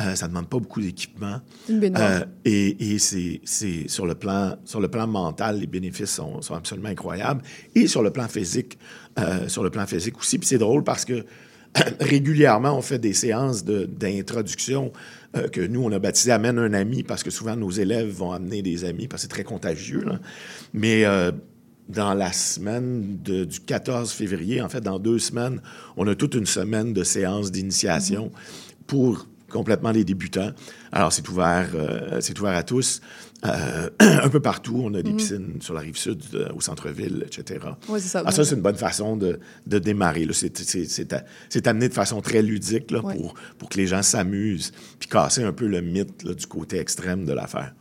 [0.00, 1.40] Euh, ça ne demande pas beaucoup d'équipement.
[1.68, 3.40] Euh, et et c'est,
[3.86, 7.42] sur, le plan, sur le plan mental, les bénéfices sont, sont absolument incroyables.
[7.74, 8.78] Et sur le plan physique,
[9.18, 10.38] euh, sur le plan physique aussi.
[10.38, 11.24] Puis c'est drôle parce que
[12.00, 14.92] régulièrement, on fait des séances d'introduction
[15.52, 18.62] que nous, on a baptisé Amène un ami parce que souvent, nos élèves vont amener
[18.62, 20.02] des amis parce que c'est très contagieux.
[20.04, 20.18] là.
[20.72, 21.04] Mais
[21.88, 25.60] dans la semaine de- du 14 février, en fait, dans deux semaines,
[25.96, 28.30] on a toute une semaine de séances d'initiation
[28.86, 30.50] pour complètement les débutants.
[30.92, 33.00] Alors, c'est ouvert, euh, c'est ouvert à tous.
[33.46, 37.24] Euh, un peu partout, on a des piscines sur la rive sud, euh, au centre-ville,
[37.26, 37.58] etc.
[37.88, 38.22] C'est ça.
[38.26, 40.26] Ah, ça, c'est une bonne façon de, de démarrer.
[40.26, 40.32] là.
[40.34, 43.14] C'est, amené de façon très ludique là, Ouais.
[43.16, 46.78] pour, pour que les gens s'amusent, puis casser un peu le mythe là, du côté
[46.78, 47.72] extrême de l'affaire.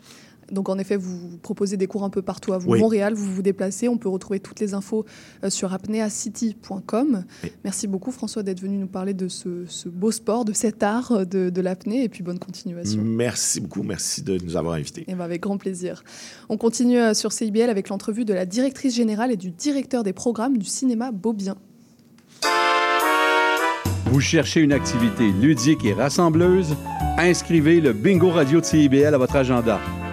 [0.52, 2.72] Donc en effet, vous proposez des cours un peu partout à vous.
[2.72, 2.80] Oui.
[2.80, 3.88] Montréal, vous vous déplacez.
[3.88, 5.06] On peut retrouver toutes les infos
[5.44, 7.24] euh, sur apneacity.com.
[7.44, 7.52] Oui.
[7.64, 11.12] Merci beaucoup François d'être venu nous parler de ce, ce beau sport, de cet art
[11.12, 13.02] euh, de, de l'apnée et puis bonne continuation.
[13.04, 13.84] Merci beaucoup.
[13.84, 15.06] Merci de nous avoir invités.
[15.08, 16.04] Eh ben, avec grand plaisir.
[16.50, 20.14] On continue euh, sur CIBL avec l'entrevue de la directrice générale et du directeur des
[20.14, 21.56] programmes du cinéma Beaubien.
[24.12, 26.76] Vous cherchez une activité ludique et rassembleuse?
[27.18, 29.80] Inscrivez le Bingo Radio de CIBL à votre agenda.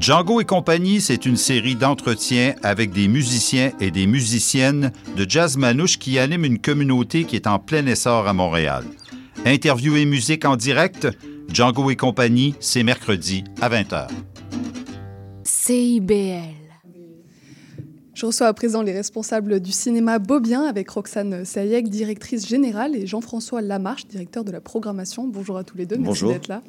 [0.00, 5.56] Django et compagnie, c'est une série d'entretiens avec des musiciens et des musiciennes de jazz
[5.56, 8.84] manouche qui animent une communauté qui est en plein essor à Montréal.
[9.44, 11.08] Interview et musique en direct,
[11.52, 14.06] Django et compagnie, c'est mercredi à 20h.
[15.42, 16.54] CIBL.
[18.14, 23.06] Je reçois à présent les responsables du cinéma Beaubien avec Roxane Sayek, directrice générale, et
[23.06, 25.26] Jean-François Lamarche, directeur de la programmation.
[25.26, 26.32] Bonjour à tous les deux, merci Bonjour.
[26.32, 26.62] d'être là.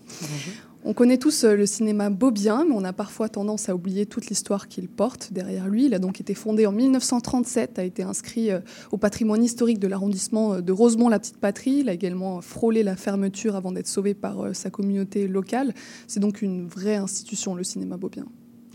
[0.85, 4.27] On connaît tous euh, le cinéma Beaubien, mais on a parfois tendance à oublier toute
[4.27, 5.85] l'histoire qu'il porte derrière lui.
[5.87, 8.59] Il a donc été fondé en 1937, a été inscrit euh,
[8.91, 11.79] au patrimoine historique de l'arrondissement euh, de Rosemont-la-Petite-Patrie.
[11.81, 15.73] Il a également frôlé la fermeture avant d'être sauvé par sa communauté locale.
[16.07, 18.25] C'est donc une vraie institution, le cinéma Beaubien.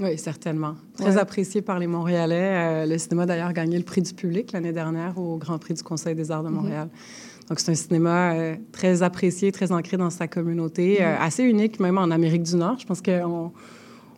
[0.00, 0.74] Oui, certainement.
[0.96, 1.18] Très Ouais.
[1.18, 2.84] apprécié par les Montréalais.
[2.86, 5.84] Le cinéma a d'ailleurs gagné le prix du public l'année dernière au Grand Prix du
[5.84, 6.54] Conseil des arts de Mhm.
[6.54, 6.88] Montréal.
[7.48, 11.22] Donc, c'est un cinéma euh, très apprécié, très ancré dans sa communauté, euh, Mhm.
[11.22, 12.78] assez unique même en Amérique du Nord.
[12.78, 13.52] Je pense qu'on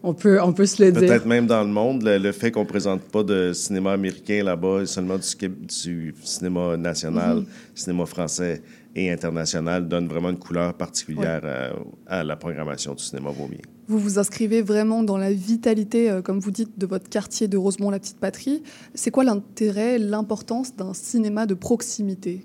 [0.03, 1.01] on peut, on peut se le dire.
[1.01, 4.87] Peut-être même dans le monde, le, le fait qu'on présente pas de cinéma américain là-bas,
[4.87, 7.47] seulement du, cinéma national, Mhm.
[7.75, 8.63] cinéma français
[8.95, 11.71] et international, donne vraiment une couleur particulière euh,
[12.07, 13.59] à, la programmation du cinéma Beaubien.
[13.89, 17.57] Vous vous inscrivez vraiment dans la vitalité, euh, comme vous dites, de votre quartier de
[17.57, 18.63] Rosemont, la petite patrie.
[18.95, 22.45] C'est quoi l'intérêt, l'importance d'un cinéma de proximité?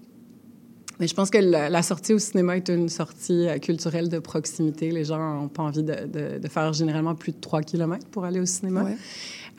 [1.01, 4.91] Mais je pense que la, sortie au cinéma est une sortie euh, culturelle de proximité.
[4.91, 8.45] Les gens n'ont pas envie de, faire généralement plus de 3 km pour aller au
[8.45, 8.85] cinéma.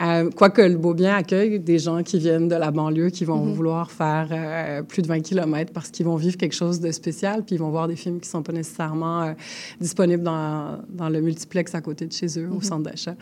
[0.01, 3.53] Euh, Quoique le Beaubien accueille des gens qui viennent de la banlieue, qui vont Mhm.
[3.53, 7.43] vouloir faire euh, plus de 20 km parce qu'ils vont vivre quelque chose de spécial,
[7.45, 9.31] puis ils vont voir des films qui ne sont pas nécessairement euh,
[9.79, 12.61] disponibles dans, dans le multiplex à côté de chez eux, au Mhm.
[12.63, 13.15] centre d'achat.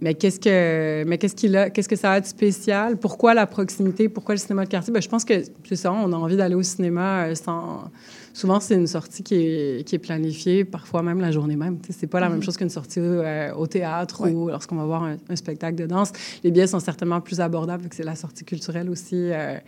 [0.00, 2.96] Mais qu'est-ce que mais qu'est-ce qu'il a qu'est-ce que ça a de spécial?
[2.96, 4.08] Pourquoi la proximité?
[4.08, 4.92] Pourquoi le cinéma de quartier?
[4.92, 5.34] Ben, je pense que
[5.68, 7.90] c'est ça, on a envie d'aller au cinéma sans
[8.38, 11.78] souvent c'est une sortie qui est, qui est planifiée, parfois même la journée même.
[11.90, 12.44] C'est pas la même Mhm.
[12.44, 14.32] chose qu'une sortie euh, au théâtre Ouais.
[14.32, 16.12] ou lorsqu'on va voir un, un spectacle de danse.
[16.44, 19.16] Les billets sont certainement plus abordables vu que c'est la sortie culturelle aussi.
[19.16, 19.58] euh,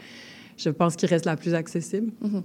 [0.57, 2.13] je pense qu'il reste la plus accessible.
[2.21, 2.43] Mhm.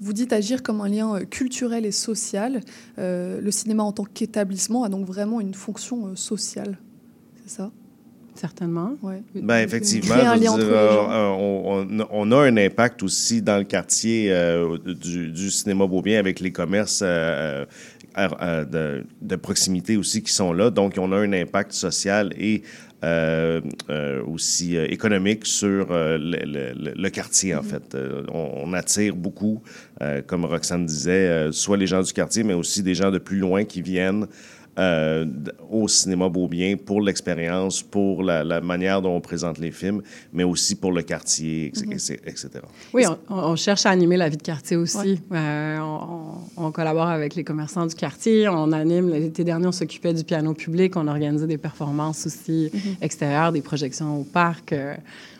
[0.00, 2.60] Vous dites agir comme un lien euh, culturel et social.
[2.98, 6.78] Euh, le cinéma en tant qu'établissement a donc vraiment une fonction sociale.
[7.44, 7.70] C'est ça?
[8.34, 8.94] Certainement.
[9.02, 9.22] Ouais.
[9.34, 10.70] Ben, effectivement, je veux dire, les gens.
[10.72, 15.86] euh, on, on- on a un impact aussi dans le quartier euh, du, du cinéma
[15.86, 17.64] Beaubien avec les commerces euh,
[18.18, 20.70] euh, euh, de, de proximité aussi qui sont là.
[20.70, 22.62] Donc, on a un impact social et
[23.04, 27.94] euh, euh, aussi euh, économique sur euh, le, le- le- le quartier, en fait.
[27.94, 29.60] Euh, on, on attire beaucoup,
[30.02, 33.18] euh, comme Roxane disait, euh, soit les gens du quartier, mais aussi des gens de
[33.18, 34.26] plus loin qui viennent
[34.78, 35.26] euh,
[35.70, 40.44] au cinéma Beaubien pour l'expérience, pour la, la manière dont on présente les films, mais
[40.44, 41.84] aussi pour le quartier, etc.
[42.24, 42.28] Mhm.
[42.30, 42.48] etc.
[42.94, 45.20] Oui, on, on cherche à animer la vie de quartier aussi.
[45.32, 45.78] Euh,
[46.56, 49.10] on, collabore avec les commerçants du quartier, on anime.
[49.10, 52.80] L'été dernier, on s'occupait du piano public, on organisait des performances aussi Mhm.
[53.02, 54.72] extérieures, des projections au parc.
[54.72, 54.94] Euh,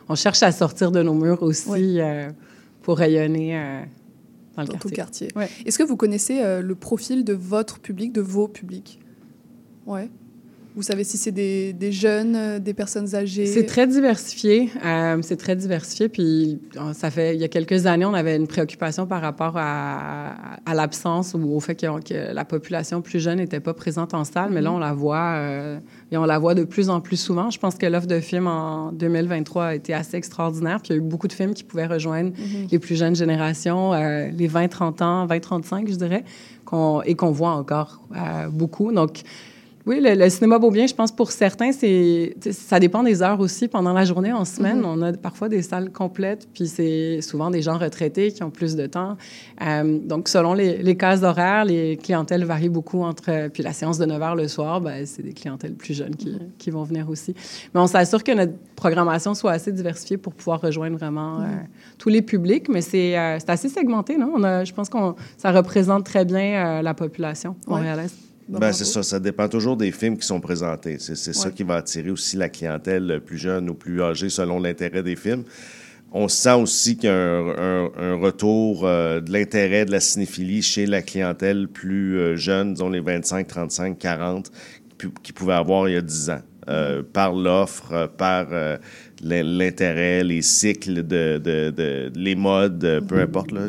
[0.09, 2.01] on cherche à sortir de nos murs aussi Oui.
[2.01, 2.29] euh,
[2.83, 3.81] pour rayonner euh,
[4.57, 5.29] dans le Dans tout quartier.
[5.29, 5.65] le quartier.
[5.67, 8.99] Est-ce que vous connaissez euh, le profil de votre public, de vos publics?
[9.87, 10.09] Ouais.
[10.75, 13.45] Vous savez si c'est des, des, jeunes, euh, des personnes âgées?
[13.45, 14.71] C'est très diversifié.
[14.83, 16.09] Euh, c'est très diversifié.
[16.09, 16.61] Puis,
[16.95, 20.75] ça fait, il y a quelques années, on avait une préoccupation par rapport à, à
[20.75, 24.51] l'absence ou au fait que, que, la population plus jeune n'était pas présente en salle.
[24.51, 24.75] Mais là, mm-hmm.
[24.75, 25.79] on la voit euh,
[26.11, 27.51] et on la voit de plus en plus souvent.
[27.51, 30.81] Je pense que l'offre de films en 2023 a été assez extraordinaire.
[30.81, 32.71] Puis, il y a eu beaucoup de films qui pouvaient rejoindre mm-hmm.
[32.71, 36.25] les plus jeunes générations, euh, les 20-30 ans, 20-35, je dirais,
[36.65, 38.01] qu et qu'on voit encore
[38.51, 38.91] beaucoup.
[38.93, 39.25] Donc,
[39.85, 43.67] oui, le, cinéma beau bien, je pense pour certains, c'est ça dépend des heures aussi.
[43.67, 44.87] Pendant la journée, en semaine, mm-hmm.
[44.87, 48.77] on a parfois des salles complètes, puis c'est souvent des gens retraités qui ont plus
[48.77, 49.17] de temps.
[49.61, 53.49] Euh, donc, selon les, les cases horaires, les clientèles varient beaucoup entre...
[53.49, 56.31] Puis la séance de 9 h le soir, ben, c'est des clientèles plus jeunes qui,
[56.31, 56.57] mm-hmm.
[56.59, 57.35] qui, vont venir aussi.
[57.75, 61.99] Mais on s'assure que notre programmation soit assez diversifiée pour pouvoir rejoindre vraiment euh, mm-hmm.
[61.99, 62.69] tous les publics.
[62.69, 64.33] Mais c'est euh, assez segmenté, non?
[64.37, 64.99] On a, je pense que
[65.37, 68.32] ça représente très bien la population montréalaise.
[68.49, 70.99] Ben, c'est ça, ça dépend toujours des films qui sont présentés.
[70.99, 75.03] C'est ça qui va attirer aussi la clientèle plus jeune ou plus âgée selon l'intérêt
[75.03, 75.45] des films.
[76.15, 80.85] On sent aussi qu'il y a un, retour euh, de l'intérêt de la cinéphilie chez
[80.85, 84.51] la clientèle plus euh, jeune, disons les 25, 35, 40,
[85.23, 86.43] qui, pouvaient avoir il y a 10 ans.
[86.69, 88.49] Euh, par l'offre, par
[89.23, 93.23] l'intérêt, les cycles, de, de, les modes, peu mm-hmm.
[93.23, 93.67] importe, là,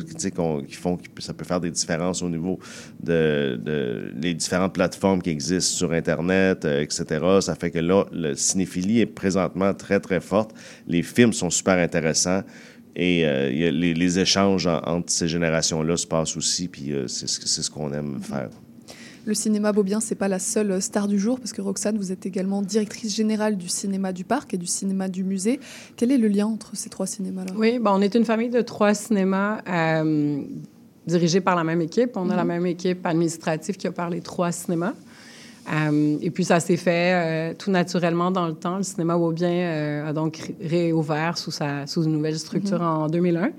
[0.68, 2.60] qui font que ça peut faire des différences au niveau
[3.02, 7.06] de, les différentes plateformes qui existent sur Internet, euh, etc.
[7.42, 10.52] Ça fait que là, le cinéphilie est présentement très, très forte.
[10.88, 12.42] Les films sont super intéressants.
[12.96, 17.92] Et euh, les, échanges entre ces générations-là se passent aussi, puis euh, c'est ce qu'on
[17.92, 18.50] aime faire.
[19.26, 22.26] Le cinéma Beaubien, c'est pas la seule star du jour, parce que Roxane, vous êtes
[22.26, 25.62] également directrice générale du cinéma du parc et du cinéma du musée.
[25.96, 27.54] Quel est le lien entre ces trois cinémas-là?
[27.56, 30.42] Oui, bon, on est une famille de trois cinémas euh,
[31.08, 32.18] dirigés par la même équipe.
[32.18, 32.50] On a la mhm.
[32.50, 34.94] même équipe administrative qui a parlé trois cinémas.
[35.74, 38.76] Euh, et puis ça s'est fait euh, tout naturellement dans le temps.
[38.76, 43.04] Le cinéma Beaubien a donc réouvert sous, sa, sous une nouvelle structure mhm.
[43.04, 43.52] en 2001.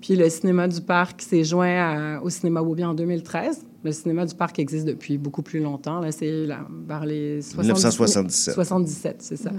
[0.00, 3.66] Puis le cinéma du parc s'est joint au cinéma Beaubien en 2013.
[3.84, 6.00] Le cinéma du parc existe depuis beaucoup plus longtemps.
[6.00, 6.46] Là, c'est
[6.86, 8.54] vers les 1977.
[8.54, 9.50] 77, c'est ça.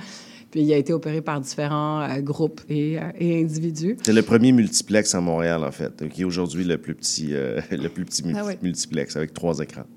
[0.54, 3.98] Puis il a été opéré par différents euh, groupes et, euh, et individus.
[4.04, 7.60] C'est le premier multiplex à Montréal, en fait, qui est aujourd'hui le plus petit, euh,
[7.72, 9.88] le plus petit ah multiplex avec trois écrans.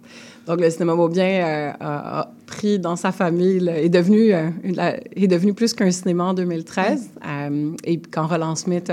[0.46, 5.90] Donc, le cinéma Beaubien a, pris dans sa famille, est, devenu, est devenu plus qu'un
[5.90, 7.10] cinéma en 2013.
[7.84, 8.90] et quand Roland Smith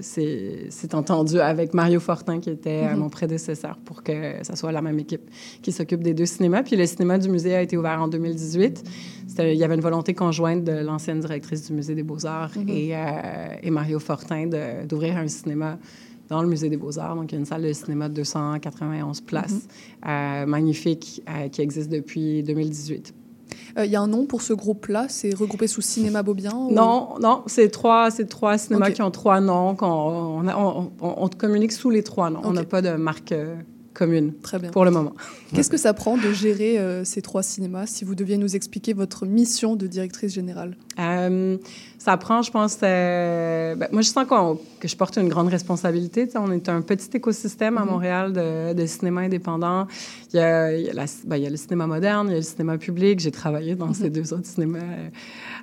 [0.00, 3.00] c'est entendu avec Mario Fortin, qui était euh, mhm.
[3.00, 5.30] mon prédécesseur, pour que ça soit la même équipe
[5.62, 6.62] qui s'occupe des deux cinémas.
[6.62, 8.84] Puis le cinéma du musée a été ouvert en 2018.
[9.38, 12.66] Il y avait une volonté conjointe de l'ancienne directrice du Musée des Beaux-Arts mhm.
[12.68, 14.48] euh, et, Mario Fortin
[14.86, 15.78] d'ouvrir un cinéma
[16.28, 17.16] dans le Musée des Beaux-Arts.
[17.16, 19.60] Donc, il y a une salle de cinéma de 291 places, mhm.
[20.08, 23.14] euh, magnifique, qui existe depuis 2018.
[23.76, 25.06] Il euh, y a un nom pour ce groupe-là?
[25.08, 29.76] C'est regroupé sous Cinéma Beaubien Non, non, c'est trois, trois cinémas qui ont trois noms.
[29.80, 32.40] On, on, on, communique sous les trois noms.
[32.44, 33.56] On n'a pas de marque euh,
[33.96, 34.70] commune Très bien.
[34.70, 35.14] pour le moment.
[35.54, 38.92] Qu'est-ce que ça prend de gérer euh, ces trois cinémas Si vous deviez nous expliquer
[38.92, 40.76] votre mission de directrice générale?
[40.98, 41.56] Euh,
[41.98, 44.26] ça prend, je pense, euh, ben, moi je sens
[44.80, 46.28] que je porte une grande responsabilité.
[46.36, 47.90] on est un petit écosystème à mm-hmm.
[47.90, 49.86] Montréal de, cinéma indépendant.
[50.32, 50.68] Il y, a,
[51.24, 53.20] ben, il, y a le cinéma moderne, il y a le cinéma public.
[53.20, 54.12] J'ai travaillé dans ces mm-hmm.
[54.12, 54.80] deux autres cinémas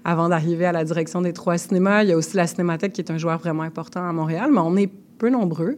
[0.04, 2.04] avant d'arriver à la direction des trois cinémas.
[2.04, 4.60] Il y a aussi la Cinémathèque qui est un joueur vraiment important à Montréal, mais
[4.60, 4.89] on est
[5.24, 5.78] peu nombreux.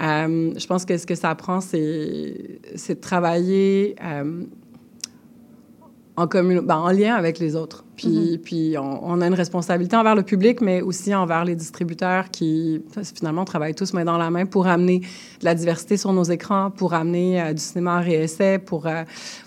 [0.00, 1.78] Euh, je pense que ce que ça apprend, c'est
[2.88, 4.44] de travailler euh,
[6.16, 7.84] en, ben, en lien avec les autres.
[7.94, 8.38] Puis, mm-hmm.
[8.38, 12.82] puis on, a une responsabilité envers le public, mais aussi envers les distributeurs qui,
[13.14, 16.70] finalement, travaillent tous main dans la main pour amener de la diversité sur nos écrans,
[16.70, 18.86] pour amener euh, du cinéma en réessai, pour,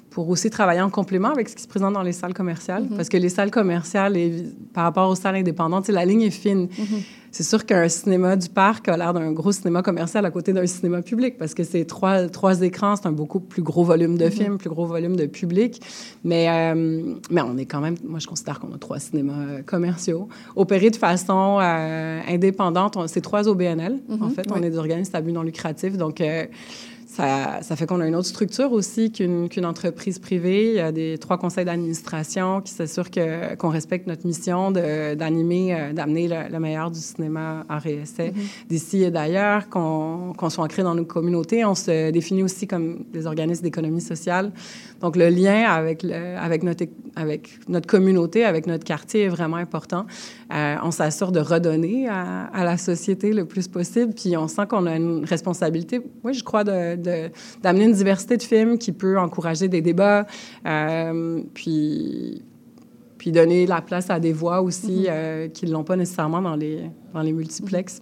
[0.10, 2.84] pour aussi travailler en complément avec ce qui se présente dans les salles commerciales.
[2.84, 2.96] Mm-hmm.
[2.96, 4.44] Parce que les salles commerciales, et,
[4.74, 6.66] par rapport aux salles indépendantes, la ligne est fine.
[6.66, 7.04] Mm-hmm.
[7.32, 10.66] C'est sûr qu'un cinéma du parc a l'air d'un gros cinéma commercial à côté d'un
[10.66, 14.26] cinéma public parce que c'est trois, trois écrans, c'est un beaucoup plus gros volume de
[14.26, 14.32] mm-hmm.
[14.32, 15.80] films, plus gros volume de public.
[16.24, 19.62] Mais, euh, mais on est quand même, moi je considère qu'on a trois cinémas euh,
[19.62, 20.28] commerciaux.
[20.56, 24.00] Opérés de façon euh, indépendante, c'est trois OBNL.
[24.22, 25.98] En fait, on est des organismes à but non lucratif.
[25.98, 26.22] Donc,
[27.12, 30.70] ça, fait qu'on a une autre structure aussi qu'une entreprise privée.
[30.70, 33.10] Il y a des trois conseils d'administration qui s'assurent
[33.58, 38.32] qu'on respecte notre mission d'animer, euh, d'amener le, meilleur du cinéma, art et essai
[38.70, 41.66] d'ici et d'ailleurs, qu'on soit ancré dans nos communautés.
[41.66, 44.52] On se définit aussi comme des organismes d'économie sociale.
[45.02, 49.58] Donc, le lien avec, le, avec, notre, avec notre communauté, avec notre quartier est vraiment
[49.58, 50.06] important.
[50.52, 54.64] Euh, on s'assure de redonner à, à, la société le plus possible, puis on sent
[54.68, 57.30] qu'on a une responsabilité, oui, je crois, d'amener
[57.64, 60.26] de, une diversité de films qui peut encourager des débats,
[60.66, 62.44] euh, puis
[63.20, 65.06] puis donner la place à des voix aussi mhm.
[65.10, 68.00] euh, qui ne l'ont pas nécessairement dans les, dans les multiplexes.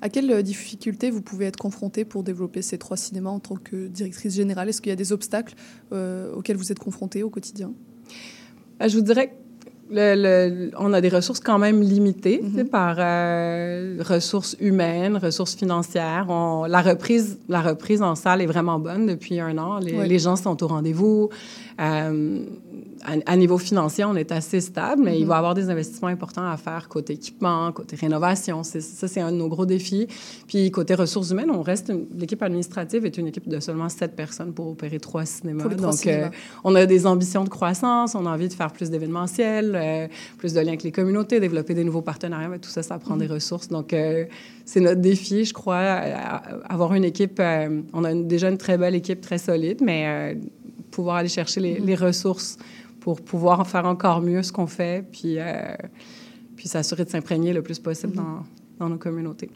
[0.00, 3.86] À quelles difficultés vous pouvez être confronté pour développer ces trois cinémas en tant que
[3.88, 4.68] directrice générale?
[4.68, 5.54] Est-ce qu'il y a des obstacles
[5.92, 7.72] euh, auxquels vous êtes confronté au quotidien?
[8.80, 9.36] Je vous dirais
[9.90, 12.68] le, on a des ressources quand même limitées mhm.
[12.68, 12.96] par
[14.04, 16.26] ressources humaines, ressources financières.
[16.28, 19.78] On, la, reprise, la reprise en salle est vraiment bonne depuis un an.
[19.78, 21.30] Les, les gens sont au rendez-vous
[23.04, 25.28] à, niveau financier, on est assez stable, mais il mhm.
[25.28, 28.62] va y avoir des investissements importants à faire côté équipement, côté rénovation.
[28.62, 30.08] Ça, c'est un de nos gros défis.
[30.46, 34.52] Puis côté ressources humaines, on reste l'équipe administrative est une équipe de seulement sept personnes
[34.52, 35.64] pour opérer trois cinémas.
[35.68, 36.28] Donc, euh,
[36.64, 40.54] on a des ambitions de croissance, on a envie de faire plus d'événementiels, euh, plus
[40.54, 42.48] de liens avec les communautés, développer des nouveaux partenariats.
[42.48, 43.34] Mais tout ça, ça prend des mhm.
[43.34, 43.68] ressources.
[43.68, 44.24] Donc, euh,
[44.64, 45.76] c'est notre défi, je crois,
[46.68, 47.40] avoir une équipe.
[47.92, 50.38] on a déjà une très belle équipe, très solide, mais
[50.90, 51.86] pouvoir aller chercher les, mhm.
[51.86, 52.56] les ressources
[53.04, 55.76] pour pouvoir faire encore mieux ce qu'on fait, puis, euh,
[56.56, 58.44] puis s'assurer de s'imprégner le plus possible dans,
[58.78, 59.50] dans, nos communautés.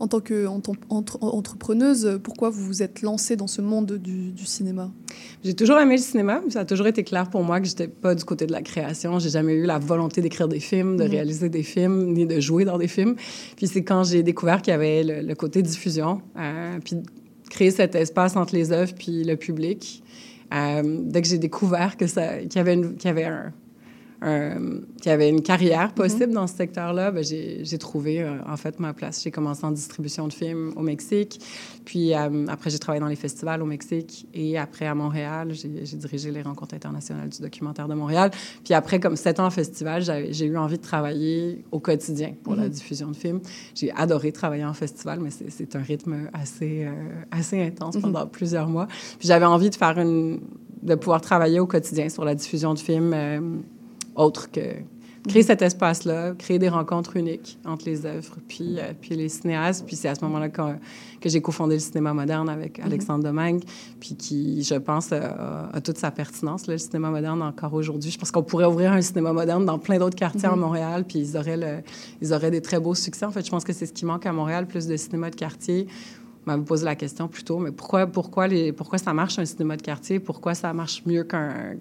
[0.00, 4.90] En tant qu'entrepreneuse, pourquoi vous vous êtes lancée dans ce monde du, du cinéma?
[5.44, 6.40] J'ai toujours aimé le cinéma.
[6.48, 9.18] Ça a toujours été clair pour moi que j'étais pas du côté de la création.
[9.18, 11.10] J'ai jamais eu la volonté d'écrire des films, de mhm.
[11.10, 13.16] réaliser des films, ni de jouer dans des films.
[13.56, 16.96] Puis c'est quand j'ai découvert qu'il y avait le, côté diffusion, euh, puis
[17.50, 20.02] créer cet espace entre les œuvres puis le public.
[20.54, 23.52] Euh, dès que j'ai découvert que ça, y avait, qu'il y avait un,
[24.20, 28.80] qu'il y avait une carrière possible dans ce secteur-là, ben j'ai trouvé euh, en fait
[28.80, 29.22] ma place.
[29.22, 31.40] J'ai commencé en distribution de films au Mexique,
[31.84, 35.96] puis euh, après j'ai travaillé dans les festivals au Mexique et après à Montréal, j'ai
[35.96, 38.30] dirigé les rencontres internationales du documentaire de Montréal.
[38.64, 42.54] Puis après, comme sept ans en festival, j'ai eu envie de travailler au quotidien pour
[42.54, 42.70] la mhm.
[42.70, 43.40] diffusion de films.
[43.74, 46.92] J'ai adoré travailler en festival, mais c'est un rythme assez, euh,
[47.30, 48.02] assez intense mhm.
[48.02, 48.86] pendant plusieurs mois.
[49.18, 50.40] Puis j'avais envie de faire une
[50.82, 53.12] de pouvoir travailler au quotidien sur la diffusion de films
[54.16, 54.60] autre que
[55.26, 59.84] créer cet espace-là, créer des rencontres uniques entre les œuvres puis, euh, puis les cinéastes.
[59.86, 60.62] Puis c'est à ce moment-là que,
[61.20, 62.86] que j'ai cofondé le cinéma moderne avec mhm.
[62.86, 63.62] Alexandre Domingue,
[64.00, 68.10] puis qui, je pense, a, toute sa pertinence, le cinéma moderne, encore aujourd'hui.
[68.10, 70.60] Je pense qu'on pourrait ouvrir un cinéma moderne dans plein d'autres quartiers à mhm.
[70.60, 71.82] Montréal, puis ils auraient, le,
[72.22, 73.26] ils auraient des très beaux succès.
[73.26, 75.36] En fait, je pense que c'est ce qui manque à Montréal, plus de cinéma de
[75.36, 75.86] quartier.
[76.46, 79.44] On m'avait posé la question plus tôt, mais pourquoi, pourquoi, les, pourquoi ça marche un
[79.44, 80.20] cinéma de quartier?
[80.20, 81.74] Pourquoi ça marche mieux qu'un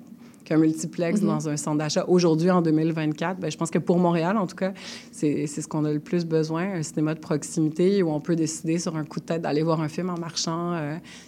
[0.45, 1.27] qu'un multiplex mhm.
[1.27, 2.05] dans un centre d'achat.
[2.07, 4.73] Aujourd'hui, en 2024, bien, je pense que pour Montréal, en tout cas,
[5.11, 8.77] c'est ce qu'on a le plus besoin, un cinéma de proximité où on peut décider
[8.77, 10.79] sur un coup de tête d'aller voir un film en marchant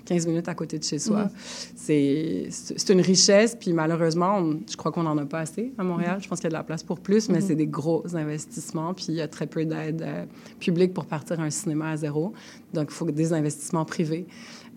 [0.06, 1.26] 15 euh, minutes à côté de chez soi.
[1.26, 1.30] Mhm.
[1.76, 6.18] C'est une richesse, puis malheureusement, je crois qu'on n'en a pas assez à Montréal.
[6.18, 6.24] Mhm.
[6.24, 8.94] Je pense qu'il y a de la place pour plus, mais c'est des gros investissements,
[8.94, 10.26] puis il y a très peu d'aide euh,
[10.60, 12.34] publique pour partir un cinéma à zéro.
[12.74, 14.28] Donc, il faut des investissements privés.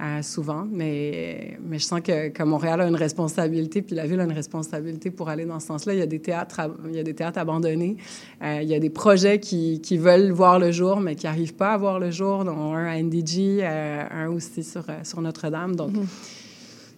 [0.01, 4.19] Euh, souvent, mais, mais je sens que, que, Montréal a une responsabilité, puis la ville
[4.21, 5.95] a une responsabilité pour aller dans ce sens-là.
[5.95, 7.97] Il y a des théâtres, il y a des théâtres abandonnés,
[8.43, 11.55] euh, il y a des projets qui, qui, veulent voir le jour, mais qui n'arrivent
[11.55, 15.77] pas à voir le jour, dont un à NDG, euh, un aussi sur, sur Notre-Dame.
[15.77, 16.07] Donc, mhm.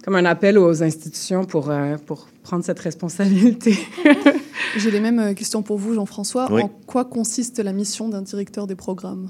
[0.05, 1.73] comme un appel aux institutions pour,
[2.07, 3.79] pour prendre cette responsabilité.
[4.77, 6.51] J'ai les mêmes questions pour vous, Jean-François.
[6.51, 9.29] En quoi consiste la mission d'un directeur des programmes?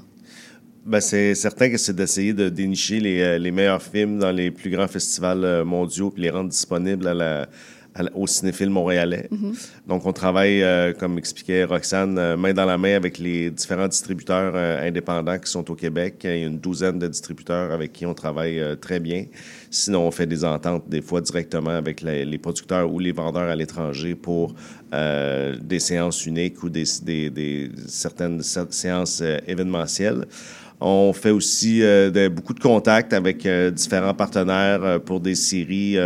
[0.85, 4.51] Ben, c'est certain que c'est d'essayer de dénicher les, euh, les, meilleurs films dans les
[4.51, 7.47] plus grands festivals euh, mondiaux puis les rendre disponibles à la,
[8.13, 9.29] au cinéphile montréalais.
[9.31, 9.69] Mm-hmm.
[9.87, 14.55] Donc, on travaille, euh, comme expliquait Roxane, main dans la main avec les différents distributeurs
[14.55, 16.15] indépendants qui sont au Québec.
[16.23, 19.25] Il y a une douzaine de distributeurs avec qui on travaille très bien.
[19.69, 23.49] Sinon, on fait des ententes des fois directement avec les, les producteurs ou les vendeurs
[23.49, 24.55] à l'étranger pour
[24.91, 30.25] des séances uniques ou des, des, des certaines séances événementielles.
[30.85, 35.97] On fait aussi euh, beaucoup de contacts avec euh, différents partenaires euh, pour des séries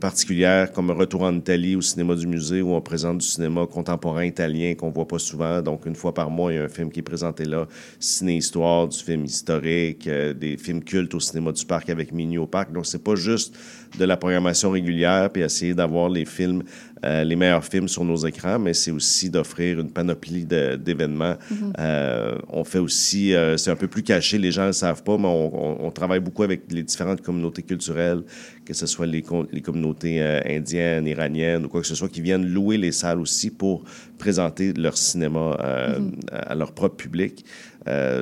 [0.00, 4.24] particulières comme Retour en Italie au cinéma du musée où on présente du cinéma contemporain
[4.24, 5.62] italien qu'on voit pas souvent.
[5.62, 7.66] Donc une fois par mois, il y a un film qui est présenté là,
[7.98, 12.72] ciné-histoire, du film historique, des films cultes au cinéma du parc avec Mini au parc.
[12.72, 13.56] Donc c'est pas juste
[13.98, 16.62] de la programmation régulière puis essayer d'avoir les films
[17.04, 21.36] euh, les meilleurs films sur nos écrans, mais c'est aussi d'offrir une panoplie d'événements.
[21.50, 21.72] Mhm.
[21.78, 25.02] euh, on fait aussi, euh, c'est un peu plus caché, les gens ne le savent
[25.02, 28.22] pas, mais on, on, travaille beaucoup avec les différentes communautés culturelles,
[28.64, 32.46] que ce soit les, les communautés indiennes, iraniennes ou quoi que ce soit qui viennent
[32.46, 33.84] louer les salles aussi pour
[34.18, 36.30] présenter leur cinéma mm-hmm.
[36.30, 37.44] à leur propre public.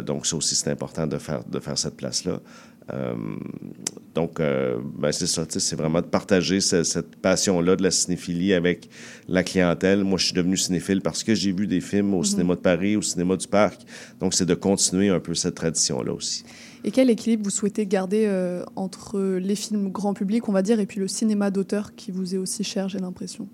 [0.06, 2.40] donc, ça aussi, c'est important de faire, de faire cette place-là.
[2.92, 3.14] Euh,
[4.16, 8.88] donc, euh, ben c'est ça, c'est vraiment de partager cette passion-là de la cinéphilie avec
[9.28, 10.04] la clientèle.
[10.04, 12.24] Moi, je suis devenu cinéphile parce que j'ai vu des films au mhm.
[12.24, 13.82] cinéma de Paris, au cinéma du Parc.
[14.18, 16.44] Donc, c'est de continuer un peu cette tradition-là aussi.
[16.82, 20.80] Et quel équilibre vous souhaitez garder euh, entre les films grand public, on va dire,
[20.80, 23.48] et puis le cinéma d'auteur qui vous est aussi cher, j'ai l'impression?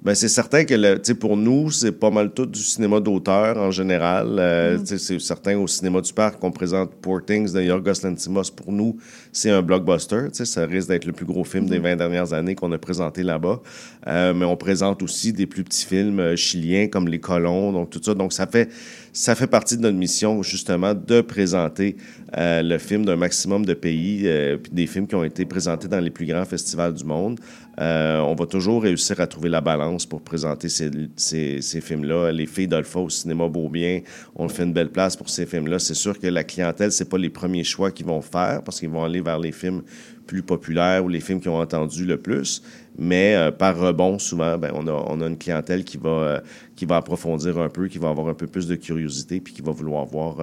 [0.00, 4.36] Ben, c'est certain que pour nous, c'est pas mal tout du cinéma d'auteur en général.
[4.38, 4.96] Euh, mm-hmm.
[4.96, 8.50] C'est certain au cinéma du parc qu'on présente Poor Things de Yorgos Lanthimos.
[8.54, 8.96] Pour nous,
[9.32, 10.28] c'est un blockbuster.
[10.32, 11.96] Ça risque d'être le plus gros film des 20 mm-hmm.
[11.96, 13.60] dernières années qu'on a présenté là-bas.
[14.06, 17.90] Euh, mais on présente aussi des plus petits films euh, chiliens comme Les Colons, donc
[17.90, 18.14] tout ça.
[18.14, 18.70] Donc ça fait
[19.12, 21.96] ça fait partie de notre mission, justement, de présenter
[22.36, 24.28] euh, le film d'un maximum de pays,
[24.62, 27.40] puis des films qui ont été présentés dans les plus grands festivals du monde.
[27.80, 32.32] Euh, on va toujours réussir à trouver la balance pour présenter ces, films-là.
[32.32, 34.00] Les filles d'Alpha au cinéma Beaubien,
[34.34, 35.78] on fait une belle place pour ces films-là.
[35.78, 38.90] C'est sûr que la clientèle, c'est pas les premiers choix qu'ils vont faire parce qu'ils
[38.90, 39.82] vont aller vers les films
[40.26, 42.62] plus populaires ou les films qui ont entendu le plus.
[42.98, 46.40] Mais euh, par rebond, souvent, ben, on, a, on, une clientèle qui va, euh,
[46.74, 49.62] qui va approfondir un peu, qui va avoir un peu plus de curiosité, puis qui
[49.62, 50.40] va vouloir voir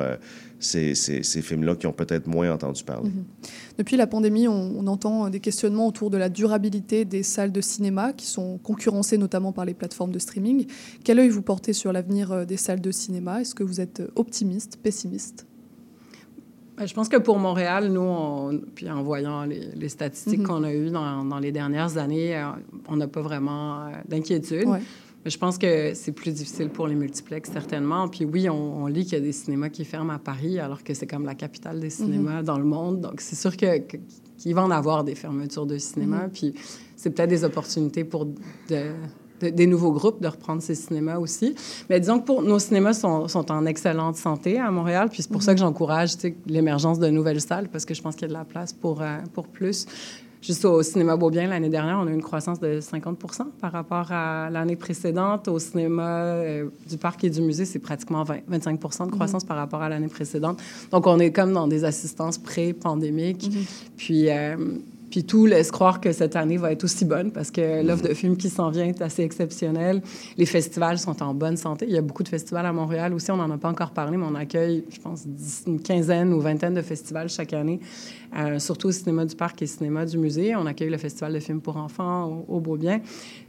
[0.60, 3.10] ces, ces, ces films-là qui ont peut-être moins entendu parler.
[3.10, 3.78] Mm-hmm.
[3.78, 7.62] Depuis la pandémie, on, on, entend des questionnements autour de la durabilité des salles de
[7.62, 10.66] cinéma, qui sont concurrencées notamment par les plateformes de streaming.
[11.04, 13.42] Quel œil vous portez sur l'avenir des salles de cinéma?
[13.42, 15.46] Est-ce que vous êtes optimiste, pessimiste?
[16.78, 20.48] Ben, je pense que pour Montréal, nous, puis en voyant les, statistiques mhm.
[20.48, 22.48] qu'on a eues dans, les dernières années, euh,
[22.90, 24.68] on n'a pas vraiment euh, d'inquiétude.
[25.26, 28.08] Mais je pense que c'est plus difficile pour les multiplex, certainement.
[28.08, 30.94] Puis oui, on, lit qu'il y a des cinémas qui ferment à Paris, alors que
[30.94, 32.46] c'est comme la capitale des cinémas mhm.
[32.46, 33.02] dans le monde.
[33.02, 33.80] Donc, c'est sûr que,
[34.38, 36.26] qu'il va en avoir des fermetures de cinéma.
[36.26, 36.30] Mhm.
[36.32, 36.54] Puis
[36.96, 38.26] c'est peut-être des opportunités pour
[38.70, 38.92] de,
[39.42, 41.56] des nouveaux groupes de reprendre ces cinémas aussi.
[41.90, 45.32] Mais disons que pour, nos cinémas sont, sont en excellente santé à Montréal, puis c'est
[45.32, 46.12] pour ça que j'encourage
[46.46, 49.02] l'émergence de nouvelles salles, parce que je pense qu'il y a de la place pour,
[49.02, 49.88] euh, pour plus.
[50.46, 54.12] Juste au cinéma Beaubien, l'année dernière, on a eu une croissance de 50% par rapport
[54.12, 55.48] à l'année précédente.
[55.48, 59.48] Au cinéma euh, du parc et du musée, c'est pratiquement 25% de croissance mm-hmm.
[59.48, 60.62] par rapport à l'année précédente.
[60.92, 63.50] Donc, on est comme dans des assistances pré-pandémiques.
[63.50, 63.90] Mm-hmm.
[63.98, 64.56] Puis, euh,
[65.16, 68.14] puis tout laisse croire que cette année va être aussi bonne parce que l'offre de
[68.14, 70.02] films qui s'en vient est assez exceptionnelle.
[70.38, 71.86] Les festivals sont en bonne santé.
[71.88, 73.32] Il y a beaucoup de festivals à Montréal aussi.
[73.32, 75.24] On n'en a pas encore parlé, mais on accueille, je pense,
[75.68, 77.80] une quinzaine ou vingtaine de festivals chaque année,
[78.38, 80.54] euh, surtout au cinéma du parc et au cinéma du musée.
[80.54, 83.00] On accueille le festival de films pour enfants au, Beaubien.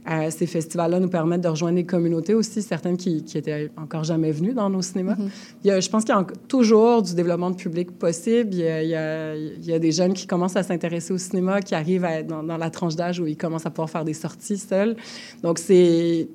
[0.09, 4.05] Euh, ces festivals-là nous permettent de rejoindre des communautés aussi, certaines qui, qui étaient encore
[4.05, 5.15] jamais venues dans nos cinémas.
[5.15, 5.29] Mm-hmm.
[5.65, 8.53] il y a, je pense qu'il y a toujours du développement de public possible.
[8.53, 11.11] Il y a, il y a, il y a des jeunes qui commencent à s'intéresser
[11.11, 13.89] au cinéma qui arrivent à être dans, la tranche d'âge où ils commencent à pouvoir
[13.89, 14.95] faire des sorties seuls.
[15.43, 16.27] Donc, c'est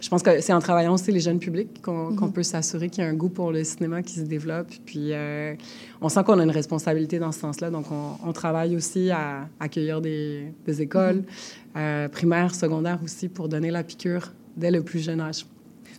[0.00, 2.32] je pense que c'est en travaillant aussi les jeunes publics qu'on mhm.
[2.32, 4.68] peut s'assurer qu'il y a un goût pour le cinéma qui se développe.
[4.86, 5.54] Puis euh,
[6.00, 7.70] on sent qu'on a une responsabilité dans ce sens-là.
[7.70, 11.24] Donc on, travaille aussi à accueillir des, écoles mhm.
[11.76, 15.44] euh, primaires, secondaires aussi pour donner la piqûre dès le plus jeune âge.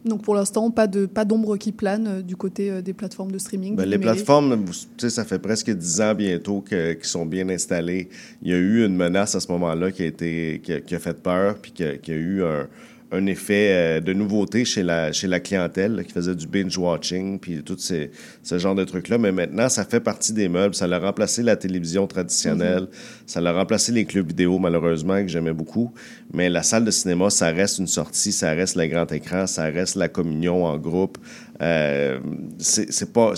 [0.06, 3.32] Donc pour l'instant, pas de pas d'ombre qui plane euh, du côté euh, des plateformes
[3.32, 3.76] de streaming.
[3.76, 4.66] Ben, les plateformes,
[4.98, 8.10] ça fait presque dix ans bientôt qu'ils sont bien installées.
[8.42, 11.22] Il y a eu une menace à ce moment-là qui a été qui a, fait
[11.22, 12.68] peur, puis qui a eu un,
[13.12, 17.62] un effet euh, de nouveauté chez la, chez la clientèle qui faisait du binge-watching, puis
[17.62, 19.18] tout ces, ce genre de trucs-là.
[19.18, 20.74] Mais maintenant, ça fait partie des meubles.
[20.74, 22.84] Ça a remplacé la télévision traditionnelle.
[22.84, 23.24] Mm-hmm.
[23.28, 25.94] Ça a remplacé les clubs vidéo, malheureusement, que j'aimais beaucoup.
[26.34, 29.66] Mais la salle de cinéma, ça reste une sortie, ça reste le grand écran, ça
[29.66, 31.18] reste la communion en groupe.
[31.62, 32.20] Euh,
[32.58, 33.34] c'est pas...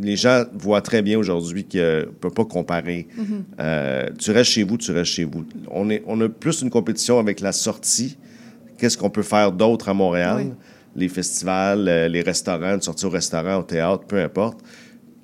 [0.00, 3.08] les gens voient très bien aujourd'hui qu'on ne peut pas comparer.
[3.18, 3.24] Mm-hmm.
[3.60, 5.46] euh, tu restes chez vous, tu restes chez vous.
[5.70, 8.18] On, est, on a plus une compétition avec la sortie
[8.84, 10.54] qu'est-ce qu'on peut faire d'autre à Montréal,
[10.94, 14.58] les festivals, euh, les restaurants, de sortir au restaurant, au théâtre, peu importe,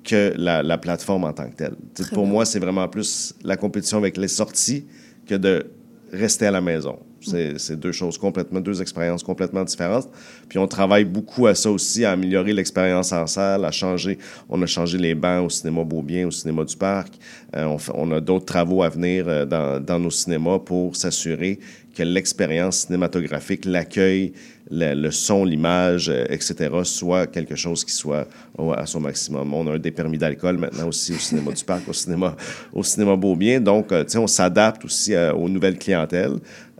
[0.03, 1.75] que la, plateforme en tant que telle.
[2.11, 4.87] pour moi, c'est vraiment plus la compétition avec les sorties
[5.27, 5.63] que de
[6.11, 6.97] rester à la maison.
[7.21, 10.09] C'est deux choses complètement, deux expériences complètement différentes.
[10.49, 14.17] Puis on travaille beaucoup à ça aussi, à améliorer l'expérience en salle, à changer.
[14.49, 17.13] On a changé les bancs au cinéma Beaubien, au cinéma du Parc.
[17.55, 21.59] Euh, on, on, a d'autres travaux à venir euh, dans, dans, nos cinémas pour s'assurer
[21.95, 24.33] que l'expérience cinématographique, l'accueil,
[24.71, 28.27] le, son, l'image, euh, etc., soit quelque chose qui soit
[28.57, 29.53] à son maximum.
[29.53, 32.35] On a des permis d'alcool maintenant aussi au cinéma du parc, au cinéma,
[32.73, 33.59] au cinéma Beaubien.
[33.59, 36.37] Donc, euh, tu sais, on s'adapte aussi aux nouvelles clientèles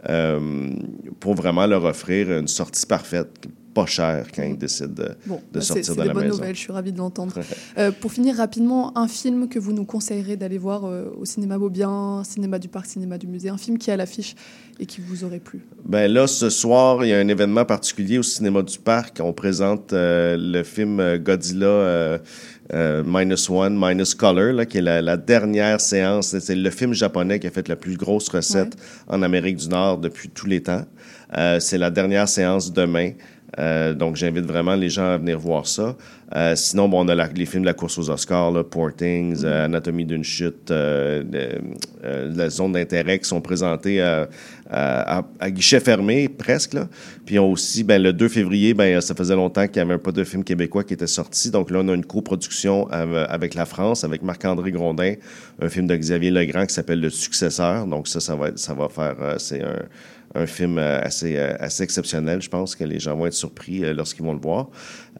[0.09, 0.69] euh,
[1.19, 3.29] pour vraiment leur offrir une sortie parfaite
[3.73, 6.37] pas cher quand ils décident de, Bon, de bah, c'est sortir c'est la bonnes maison.
[6.37, 7.33] nouvelles, je suis ravie de l'entendre.
[7.77, 11.57] Euh, pour finir rapidement, un film que vous nous conseillerez d'aller voir euh, au cinéma
[11.57, 14.35] Beaubien, cinéma du parc, cinéma du musée, un film qui est à l'affiche
[14.79, 15.65] et qui vous aurait plu?
[15.85, 19.19] Ben là, ce soir, il y a un événement particulier au cinéma du parc.
[19.21, 22.19] On présente euh, le film Godzilla
[22.73, 26.37] euh, Minus One, Minus Color, là, qui est la, la dernière séance.
[26.39, 28.75] C'est le film japonais qui a fait la plus grosse recette
[29.07, 30.85] en Amérique du Nord depuis tous les temps.
[31.37, 33.11] Euh, c'est la dernière séance demain.
[33.59, 35.95] Euh, donc, j'invite vraiment les gens à venir voir ça.
[36.33, 38.95] Euh, sinon, bon, on a la- les films de la course aux Oscars, là, Poor
[38.95, 41.21] Things, euh, Anatomie d'une chute, euh,
[42.05, 44.29] euh, la zone d'intérêt qui sont présentés à,
[44.69, 46.73] à- à- à guichet fermé, presque.
[46.75, 46.87] Là.
[47.25, 50.13] Puis on aussi, ben, le 2 février, ben, ça faisait longtemps qu'il n'y avait pas
[50.13, 51.51] de film québécois qui était sorti.
[51.51, 55.15] Donc là, on a une coproduction av- avec la France, avec Marc-André Grondin,
[55.61, 57.85] un film de Xavier Legrand qui s'appelle Le Successeur.
[57.85, 59.15] Donc ça, ça va, ça va faire...
[59.21, 59.79] euh, c'est un
[60.33, 62.41] un film euh, assez, euh, assez exceptionnel.
[62.41, 64.69] Je pense que les gens vont être surpris euh, lorsqu'ils vont le voir.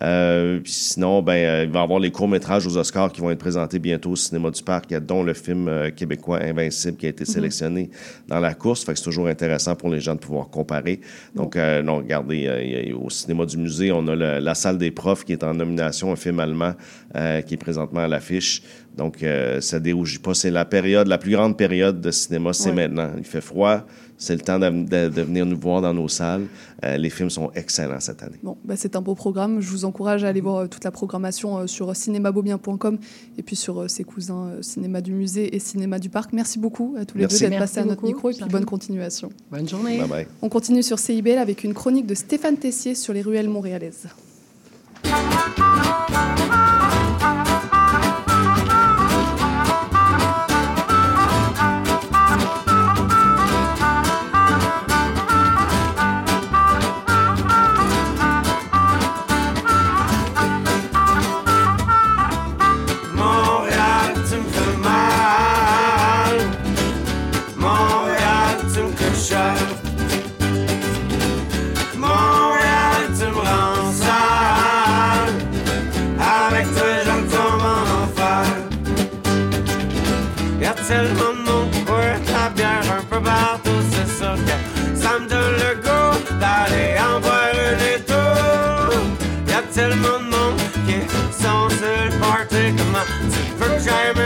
[0.02, 3.38] Euh, puis sinon, ben, il va y avoir les courts-métrages aux Oscars qui vont être
[3.40, 7.34] présentés bientôt au cinéma du parc, dont le film québécois Invincible qui a été Mhm.
[7.34, 7.90] sélectionné
[8.28, 8.84] dans la course.
[8.84, 11.02] Fait que c'est toujours intéressant pour les gens de pouvoir comparer.
[11.36, 14.92] Donc, euh, non, regardez, euh, au cinéma du musée, on a le- La salle des
[14.92, 16.74] profs qui est en nomination, un film allemand
[17.16, 18.64] euh, qui est présentement à l'affiche.
[18.98, 20.34] Donc, euh, ça dérougit pas.
[20.34, 22.76] C'est la période, la plus grande période de cinéma, c'est Ouais.
[22.88, 23.12] maintenant.
[23.18, 23.86] Il fait froid.
[24.24, 26.46] C'est le temps de, de- de venir nous voir dans nos salles.
[26.86, 28.38] Euh, les films sont excellents cette année.
[28.44, 29.62] Bon, bah, c'est un beau programme.
[29.62, 33.00] Je vous encourage à aller voir euh, toute la programmation euh, sur cinémabeaubien.com
[33.40, 36.34] et puis sur ses cousins Cinéma du musée et Cinéma du parc.
[36.34, 37.44] Merci beaucoup à tous les Merci.
[37.44, 39.30] deux d'être passés à notre beaucoup, micro et puis bonne continuation.
[39.52, 39.98] Bonne journée.
[39.98, 40.28] Bye bye.
[40.44, 44.06] On continue sur CIBL avec une chronique de Stéphane Tessier sur les ruelles montréalaises.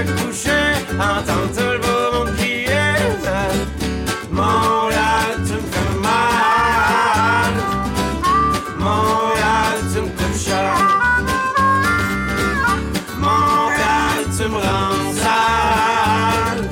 [0.03, 2.65] Me coucher, entendre le beau monde crier.
[4.31, 7.53] Montréal, tu me fais mal.
[8.77, 10.65] Montréal, tu me couches.
[13.17, 16.63] Montréal, tu me rends sale.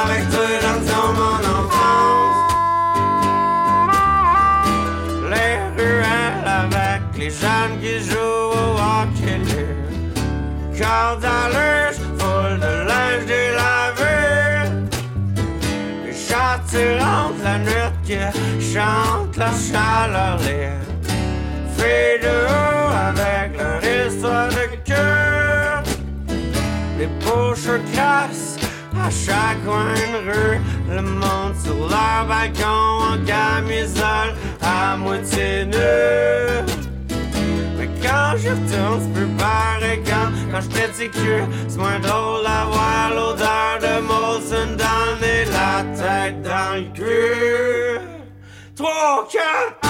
[0.00, 0.48] Avec toi
[0.88, 2.52] dans mon enfance.
[5.30, 9.40] Les ruelles avec les jeunes qui jouent au hockey.
[10.78, 11.71] Corde à linge,
[18.60, 20.92] chante la chaleur libre.
[21.76, 22.36] Filles de
[23.08, 25.82] avec leur histoire de cœur.
[26.98, 28.56] Les bouches crasses
[28.94, 30.60] à chaque coin de rue.
[30.90, 36.72] Le monde sur leur balcon en camisole à moitié nu.
[37.78, 41.44] Mais quand je retourne, c'est plus pareil quand, quand petit cul.
[41.68, 45.02] C'est moins drôle d'avoir l'odeur de Molson dans
[45.52, 47.91] la tête dans le cul.
[48.74, 49.81] Trois, quatre.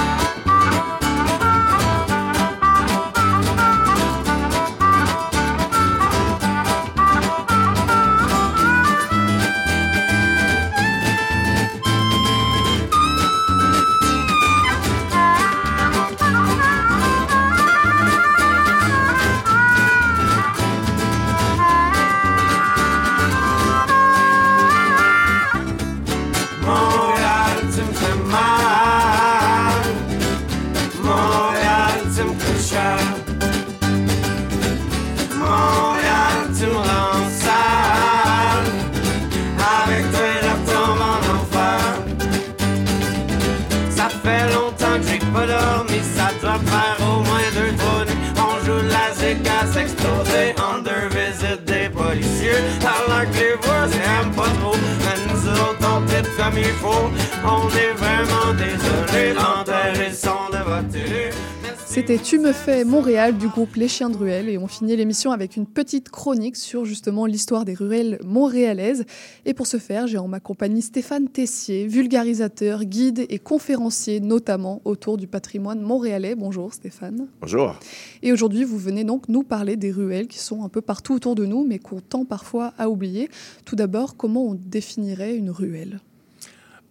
[56.36, 57.10] Comme il faut.
[57.44, 61.30] On est vraiment désolé de votre télé.
[61.62, 64.96] Merci C'était Tu me fais Montréal du groupe Les Chiens de Ruelle et on finit
[64.96, 69.04] l'émission avec une petite chronique sur justement l'histoire des ruelles montréalaises.
[69.44, 74.80] Et pour ce faire, j'ai en ma compagnie Stéphane Tessier, vulgarisateur, guide et conférencier notamment
[74.84, 76.34] autour du patrimoine montréalais.
[76.34, 77.28] Bonjour Stéphane.
[77.40, 77.78] Bonjour.
[78.22, 81.34] Et aujourd'hui, vous venez donc nous parler des ruelles qui sont un peu partout autour
[81.34, 83.28] de nous mais qu'on tend parfois à oublier.
[83.64, 86.00] Tout d'abord, comment on définirait une ruelle?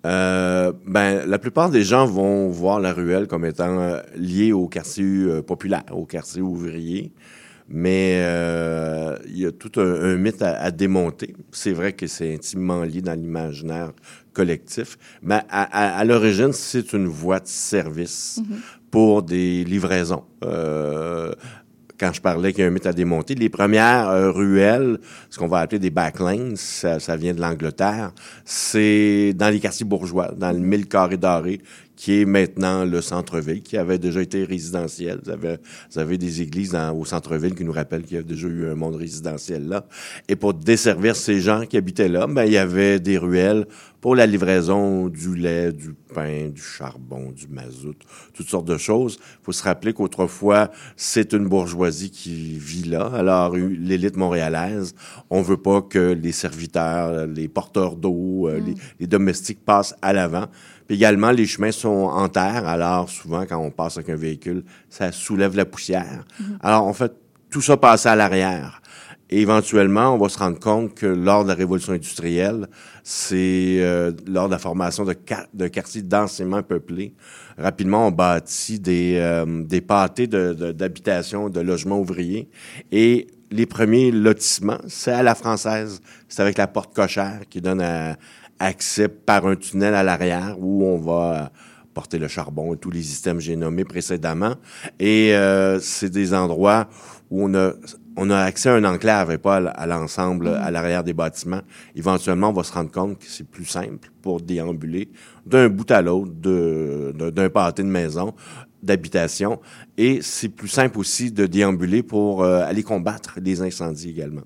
[0.06, 4.68] Euh, ben, la plupart des gens vont voir la ruelle comme étant euh, liée au
[4.68, 7.12] quartier euh, populaire, au quartier ouvrier.
[7.74, 11.36] Mais euh, il y a tout un, un mythe à, à démonter.
[11.52, 13.94] C'est vrai que c'est intimement lié dans l'imaginaire
[14.34, 14.98] collectif.
[15.22, 18.42] Mais à, à, à l'origine, c'est une voie de service
[18.90, 20.24] pour des livraisons.
[22.02, 24.98] Quand je parlais qu'il y a un mythe à démonter, les premières euh, ruelles,
[25.30, 28.12] ce qu'on va appeler des backlanes, ça, ça vient de l'Angleterre,
[28.44, 31.62] c'est dans les quartiers bourgeois, dans le mille carré doré,
[32.02, 35.20] qui est maintenant le centre-ville, qui avait déjà été résidentiel.
[35.24, 35.58] Vous avez,
[35.92, 38.68] vous avez des églises dans, au centre-ville qui nous rappellent qu'il y a déjà eu
[38.68, 39.86] un monde résidentiel là.
[40.28, 43.68] Et pour desservir ces gens qui habitaient là, ben, il y avait des ruelles
[44.02, 48.00] pour la livraison du lait, du pain, du charbon, du mazout,
[48.34, 49.20] toutes sortes de choses.
[49.22, 53.12] Il faut se rappeler qu'autrefois, c'est une bourgeoisie qui vit là.
[53.14, 54.96] Alors, l'élite montréalaise,
[55.30, 60.14] on veut pas que les serviteurs, les porteurs d'eau, euh, les, les domestiques passent à
[60.14, 60.48] l'avant.
[60.92, 62.68] Puis également, les chemins sont en terre.
[62.68, 66.26] Alors, souvent, quand on passe avec un véhicule, ça soulève la poussière.
[66.60, 67.14] Alors, en fait,
[67.50, 68.82] tout ça passait à l'arrière.
[69.30, 72.68] Et éventuellement, on va se rendre compte que lors de la révolution industrielle,
[73.06, 75.16] c'est euh, lors de la formation de,
[75.54, 77.14] de quartiers densément peuplés.
[77.58, 82.50] Rapidement, on bâtit des, euh, des pâtés de- de- d'habitation, de, logements ouvriers.
[82.92, 86.02] Et les premiers lotissements, c'est à la française.
[86.28, 88.18] C'est avec la porte cochère qui donne à-
[88.62, 91.48] accès par un tunnel à l'arrière où on va euh,
[91.94, 94.56] porter le charbon et tous les systèmes que j'ai nommés précédemment.
[95.00, 96.88] Et euh, c'est des endroits
[97.30, 97.74] où on a,
[98.18, 101.62] on a accès à un enclave et pas à, l'ensemble, à l'arrière des bâtiments.
[101.96, 105.10] Éventuellement, on va se rendre compte que c'est plus simple pour déambuler
[105.46, 108.34] d'un bout à l'autre d'un pâté de maison
[108.84, 109.60] d'habitation.
[109.98, 114.42] Et c'est plus simple aussi de déambuler pour euh, aller combattre les incendies également.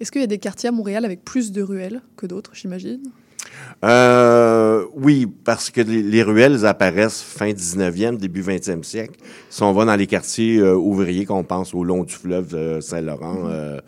[0.00, 3.02] Est-ce qu'il y a des quartiers à Montréal avec plus de ruelles que d'autres, j'imagine?
[3.84, 9.18] Euh, oui, parce que les, les ruelles apparaissent fin 19e, début 20e siècle.
[9.50, 12.80] Si on va dans les quartiers euh, ouvriers, qu'on pense au long du fleuve euh,
[12.80, 13.80] Saint-Laurent, euh,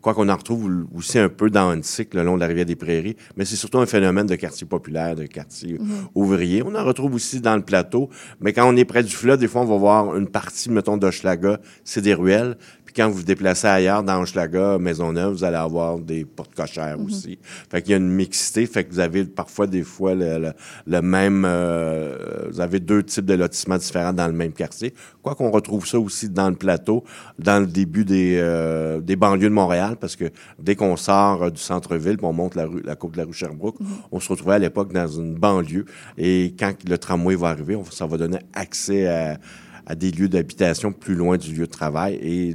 [0.00, 2.66] quoi qu'on en retrouve aussi un peu dans un cycle le long de la rivière
[2.66, 5.86] des Prairies, mais c'est surtout un phénomène de quartier populaire, de quartier Mhm.
[6.14, 6.62] ouvrier.
[6.62, 8.10] On en retrouve aussi dans le plateau,
[8.40, 10.96] mais quand on est près du fleuve, des fois, on va voir une partie, mettons,
[10.98, 12.56] d'Hochelaga, c'est des ruelles.
[12.94, 16.96] Puis quand vous vous déplacez ailleurs, dans Hochelaga, Maisonneuve, vous allez avoir des portes cochères
[16.96, 17.04] Mhm.
[17.06, 17.38] aussi.
[17.68, 20.52] Fait qu'il y a une mixité, fait que vous avez parfois des fois le, le-
[20.86, 21.44] le même...
[21.44, 24.94] euh, vous avez deux types de lotissements différents dans le même quartier.
[25.22, 27.02] Quoi qu'on retrouve ça aussi dans le plateau,
[27.36, 30.26] dans le début des, euh, des banlieues de Montréal, parce que
[30.60, 33.32] dès qu'on sort euh, du centre-ville, on monte la, rue, la côte de la rue
[33.32, 33.76] Sherbrooke,
[34.12, 35.84] on se retrouvait à l'époque dans une banlieue.
[36.16, 39.38] Et quand le tramway va arriver, on- ça va donner accès à
[39.86, 42.52] à des lieux d'habitation plus loin du lieu de travail et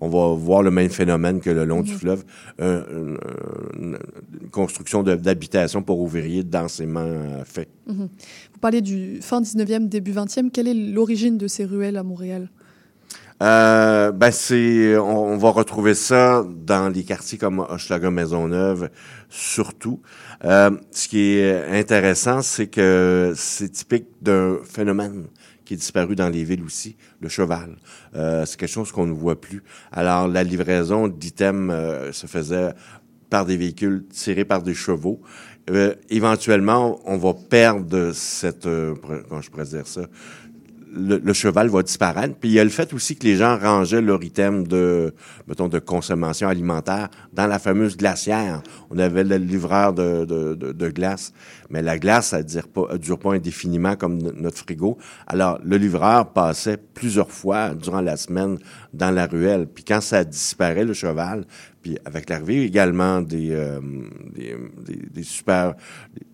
[0.00, 1.98] on va voir le même phénomène que le long du Mhm.
[1.98, 2.24] fleuve,
[2.58, 3.16] un- un-
[3.78, 3.98] une,
[4.50, 7.68] construction d'habitation pour ouvriers densément euh, fait.
[7.86, 8.08] Mhm.
[8.52, 10.50] Vous parlez du fin 19e, début 20e.
[10.50, 12.48] Quelle est l'origine de ces ruelles à Montréal?
[13.42, 18.90] Euh, ben c'est, on, on va retrouver ça dans les quartiers comme Hochelaga, Maisonneuve,
[19.30, 20.00] surtout.
[20.44, 25.24] Euh, ce qui est intéressant, c'est que c'est typique d'un phénomène
[25.70, 27.76] qui est disparu dans les villes aussi, le cheval.
[28.16, 29.62] Euh, c'est quelque chose qu'on ne voit plus.
[29.92, 32.72] Alors, la livraison d'items euh, se faisait
[33.28, 35.20] par des véhicules tirés par des chevaux.
[35.70, 38.96] Euh, éventuellement, on va perdre cette, euh,
[39.28, 40.08] comment je pourrais dire ça,
[40.92, 42.34] le, le cheval va disparaître.
[42.40, 45.14] Puis il y a le fait aussi que les gens rangeaient leur item de,
[45.46, 48.62] mettons, de consommation alimentaire dans la fameuse glacière.
[48.90, 51.32] On avait le livreur de, de, de, de glace,
[51.70, 54.98] mais la glace, elle dure pas, elle dure pas indéfiniment comme no- notre frigo.
[55.26, 58.58] Alors, le livreur passait plusieurs fois durant la semaine
[58.92, 59.66] dans la ruelle.
[59.66, 61.44] Puis quand ça disparaît, le cheval,
[61.82, 63.80] puis avec l'arrivée également des, euh,
[64.34, 64.56] des,
[65.10, 65.74] des super,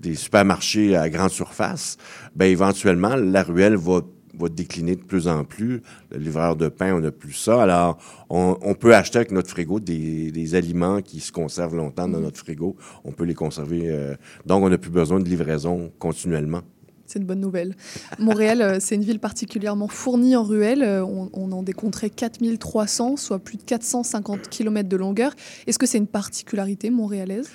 [0.01, 1.97] des supermarchés à grande surface,
[2.35, 4.01] ben éventuellement, la ruelle va
[4.39, 5.83] va décliner de plus en plus.
[6.11, 7.63] Le livreur de pain, on n'a plus ça.
[7.63, 7.99] Alors,
[8.31, 12.21] on, on peut acheter avec notre frigo des, des aliments qui se conservent longtemps dans
[12.21, 12.77] notre frigo.
[13.05, 13.83] On peut les conserver.
[13.91, 14.15] euh,
[14.45, 16.63] donc, on n'a plus besoin de livraison continuellement.
[17.09, 17.77] C'est une bonne nouvelle.
[18.19, 20.83] Montréal, euh, c'est une ville particulièrement fournie en ruelles.
[20.83, 25.33] Euh, On, on en décompterait 4300, soit plus de 450 km de longueur.
[25.69, 27.49] Est-ce que c'est une particularité montréalaise?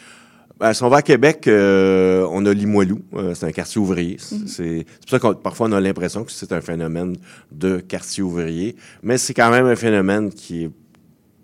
[0.62, 3.02] Ben, si on va à Québec, euh, on a Limoilou.
[3.16, 4.18] Euh, c'est un quartier ouvrier.
[4.32, 4.48] Mhm.
[4.48, 7.16] C'est c'est pour ça qu'on parfois on a l'impression que c'est un phénomène
[7.52, 10.70] de quartier ouvrier, mais c'est quand même un phénomène qui est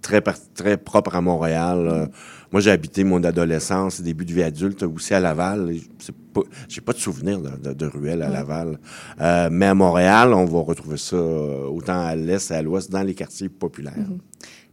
[0.03, 1.87] très très propre à Montréal.
[1.91, 2.05] Euh,
[2.51, 5.73] moi, j'ai habité mon adolescence, début de vie adulte aussi à Laval.
[6.69, 8.29] J'ai pas de souvenir de, de, de ruelles à.
[8.29, 8.77] Laval,
[9.19, 12.91] Euh, mais à Montréal, on va retrouver ça euh, autant à l'est et à l'ouest
[12.91, 13.95] dans les quartiers populaires.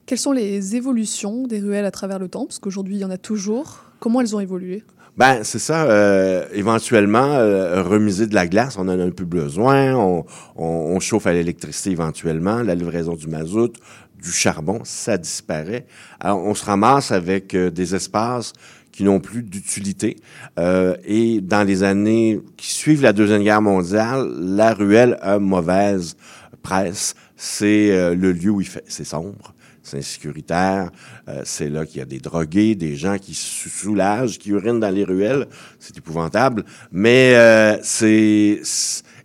[0.07, 2.45] Quelles sont les évolutions des ruelles à travers le temps?
[2.45, 3.85] Parce qu'aujourd'hui, il y en a toujours.
[4.01, 4.85] Comment elles ont évolué?
[5.17, 5.85] Ben, c'est ça.
[5.85, 9.95] euh, éventuellement, euh, remiser de la glace, on en a un peu besoin.
[9.95, 10.27] On,
[10.57, 12.63] on, on chauffe à l'électricité éventuellement.
[12.63, 13.73] La livraison du mazout,
[14.21, 15.87] du charbon, ça disparaît.
[16.21, 18.53] Alors, on se ramasse avec euh, des espaces
[18.93, 20.17] qui n'ont plus d'utilité.
[20.59, 26.15] Euh, et dans les années qui suivent la Deuxième Guerre mondiale, la ruelle a mauvaise
[26.63, 27.15] presse.
[27.37, 28.85] C'est le lieu où il fait...
[28.87, 30.91] C'est sombre c'est insécuritaire.
[31.29, 34.81] Euh, c'est là qu'il y a des drogués, des gens qui se soulagent, qui urinent
[34.81, 35.47] dans les ruelles.
[35.79, 36.65] C'est épouvantable.
[36.91, 38.61] Mais euh, c'est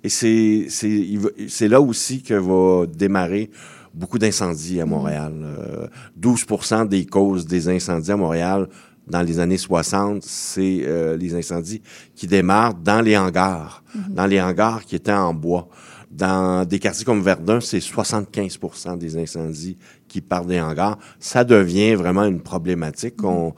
[0.04, 3.50] et là aussi que va démarrer
[3.94, 5.34] beaucoup d'incendies à Montréal.
[5.44, 5.88] Euh,
[6.20, 8.68] 12% des causes des incendies à Montréal
[9.08, 11.82] dans les années 60, c'est euh, les incendies
[12.16, 15.68] qui démarrent dans les hangars, dans les hangars qui étaient en bois.
[16.12, 19.78] Dans des quartiers comme Verdun, c'est 75% des incendies
[20.10, 20.98] qui partent des hangars.
[21.20, 23.54] Ça devient vraiment une problématique qu'on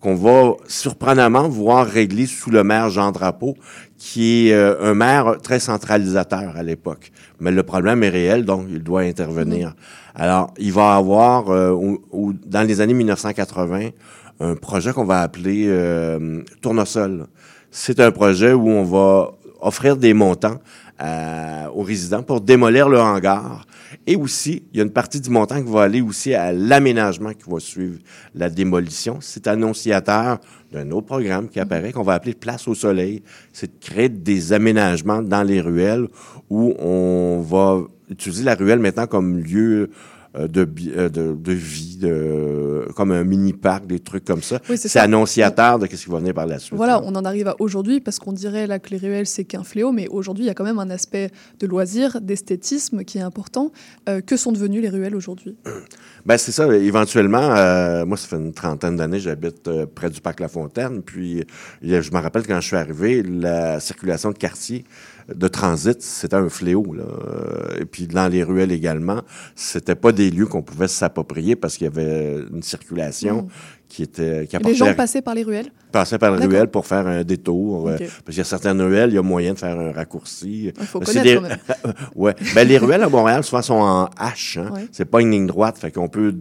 [0.00, 3.56] qu'on va surprenamment voir régler sous le maire Jean Drapeau,
[3.98, 7.10] qui est euh, un maire très centralisateur à l'époque.
[7.40, 9.74] Mais le problème est réel, donc il doit intervenir.
[10.14, 13.88] Alors, il va avoir, euh, au- au- dans les années 1980,
[14.38, 17.26] un projet qu'on va appeler euh, Tournesol.
[17.70, 20.58] C'est un projet où on va offrir des montants
[20.98, 23.66] à- aux résidents pour démolir le hangar.
[24.06, 27.32] Et aussi, il y a une partie du montant qui va aller aussi à l'aménagement
[27.32, 27.98] qui va suivre
[28.34, 29.18] la démolition.
[29.20, 30.38] C'est annonciateur
[30.72, 33.22] d'un autre programme qui apparaît, qu'on va appeler Place au Soleil.
[33.52, 36.08] C'est de créer des aménagements dans les ruelles
[36.50, 39.90] où on va utiliser la ruelle maintenant comme lieu
[40.46, 44.60] de, bi- euh, de, de vie, de, comme un mini-parc, des trucs comme ça.
[44.68, 46.74] Oui, c'est annonciateur de ce qui va venir par la suite.
[46.76, 49.64] Voilà, on en arrive à aujourd'hui parce qu'on dirait là que les ruelles c'est qu'un
[49.64, 51.30] fléau, mais aujourd'hui il y a quand même un aspect
[51.60, 53.72] de loisir, d'esthétisme qui est important.
[54.08, 55.56] Euh, que sont devenues les ruelles aujourd'hui?
[56.26, 56.66] Ben c'est ça.
[56.76, 61.02] Éventuellement, euh, moi, ça fait une trentaine d'années, j'habite euh, près du parc La Fontaine.
[61.02, 61.44] Puis,
[61.82, 64.84] je me rappelle quand je suis arrivé, la circulation de quartier
[65.34, 66.94] de transit, c'était un fléau.
[66.94, 67.04] Là.
[67.78, 69.22] Et puis, dans les ruelles également,
[69.54, 73.48] c'était pas des lieux qu'on pouvait s'approprier parce qu'il y avait une circulation Mm.
[73.88, 75.68] Qui était qui Les gens passaient par les ruelles?
[75.92, 76.52] Passaient par la D'accord.
[76.52, 77.88] ruelle pour faire un détour.
[77.88, 80.72] euh, parce qu'il y a certaines ruelles, il y a moyen de faire un raccourci.
[80.78, 81.94] Il faut connaître quand même.
[82.16, 82.34] ouais.
[82.54, 84.58] Ben, les ruelles à Montréal, souvent, sont en H.
[84.58, 84.70] Hein?
[84.74, 84.88] Ouais.
[84.92, 85.78] C'est pas une ligne droite.
[85.78, 86.34] Fait qu'on peut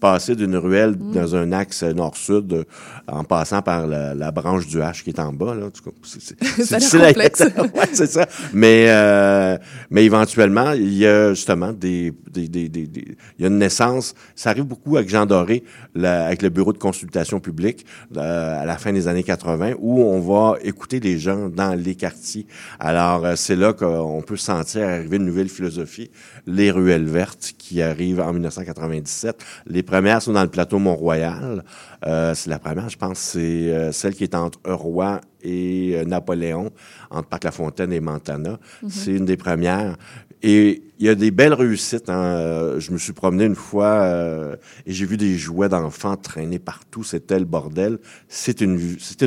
[0.00, 1.12] passer d'une ruelle Mm.
[1.12, 2.64] dans un axe nord-sud euh,
[3.08, 5.54] en passant par la, la branche du H qui est en bas.
[5.54, 5.66] Là.
[6.04, 6.36] C'est-
[7.08, 7.40] complexe.
[7.58, 8.26] ouais, c'est ça.
[8.52, 9.58] Mais, euh,
[9.90, 13.58] mais éventuellement, il y a justement des, des, des, des- des- il y a une
[13.58, 14.14] naissance.
[14.34, 17.86] Ça arrive beaucoup avec Jean Doré, la- avec le bureau de consultation publique
[18.18, 21.94] euh, à la fin des années 80, où on va écouter les gens dans les
[21.94, 22.46] quartiers.
[22.78, 26.10] Alors, euh, c'est là qu'on peut sentir arriver une nouvelle philosophie,
[26.46, 29.42] les ruelles vertes qui arrivent en 1997.
[29.66, 31.64] Les premières sont dans le plateau Mont-Royal.
[32.06, 36.70] Euh, c'est la première, je pense, c'est celle qui est entre Roi et Napoléon,
[37.10, 38.58] entre Parc-la-Fontaine et Montana.
[38.82, 38.90] Mhm.
[38.90, 39.96] C'est une des premières.
[40.42, 42.08] Et il y a des belles réussites.
[42.08, 42.78] hein.
[42.78, 44.54] Je me suis promené une fois euh,
[44.86, 47.02] et j'ai vu des jouets d'enfants traîner partout.
[47.02, 47.98] C'était le bordel.
[48.28, 48.78] C'est une,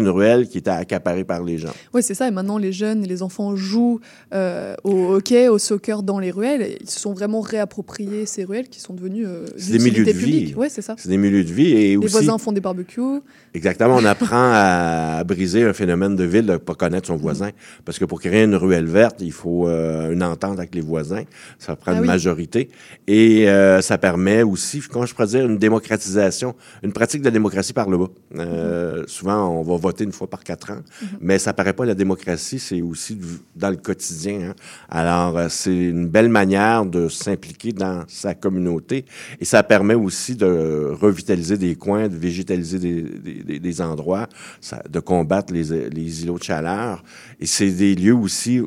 [0.07, 1.73] ruelle qui était accaparée par les gens.
[1.93, 2.27] Oui, c'est ça.
[2.27, 3.99] Et maintenant, les jeunes et les enfants jouent
[4.33, 6.77] euh, au hockey, au soccer dans les ruelles.
[6.79, 10.11] Ils se sont vraiment réappropriés ces ruelles qui sont devenues euh, C'est des milieux de
[10.11, 10.53] vie.
[10.55, 10.95] Oui, c'est ça.
[10.97, 11.71] C'est des milieux de vie.
[11.71, 13.21] Et Les aussi, voisins font des barbecues.
[13.53, 13.95] Exactement.
[13.95, 17.49] On apprend à briser un phénomène de ville de ne pas connaître son voisin.
[17.83, 21.23] Parce que pour créer une ruelle verte, il faut une entente avec les voisins.
[21.65, 22.07] Ça prend Ah une oui.
[22.07, 22.69] majorité.
[23.07, 26.53] Et euh, ça permet aussi, comment je pourrais dire, une démocratisation,
[26.83, 28.09] une pratique de la démocratie par le bas.
[28.37, 30.81] Euh, Souvent, on va voter une fois par quatre ans.
[31.19, 33.17] Mais ça paraît pas la démocratie, c'est aussi
[33.55, 34.49] dans le quotidien.
[34.49, 34.53] hein.
[34.89, 39.05] Alors, euh, c'est une belle manière de s'impliquer dans sa communauté.
[39.39, 44.27] Et ça permet aussi de revitaliser des coins, de végétaliser des, des- des- des endroits,
[44.61, 47.03] ça- de combattre les, les îlots de chaleur.
[47.39, 48.61] Et c'est des lieux aussi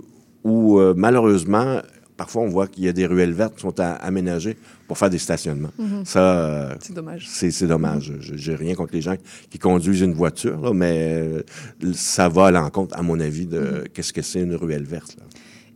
[0.44, 1.80] où, euh, malheureusement,
[2.18, 5.16] parfois on voit qu'il y a des ruelles vertes qui sont aménagées pour faire des
[5.18, 5.70] stationnements.
[5.78, 6.04] Mhm.
[6.04, 7.26] Ça, euh, C'est dommage.
[7.30, 8.12] c'est dommage.
[8.20, 9.14] Je- J'ai rien contre les gens
[9.48, 11.42] qui conduisent une voiture, là, mais euh,
[11.94, 13.88] ça va à l'encontre, à mon avis, de Mhm.
[13.94, 15.16] qu'est-ce que c'est une ruelle verte.
[15.18, 15.24] là.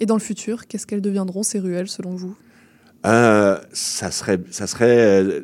[0.01, 2.37] Et dans le futur, qu'est-ce qu'elles deviendront ces ruelles selon vous?
[3.07, 5.41] Euh, ça serait, ça serait euh,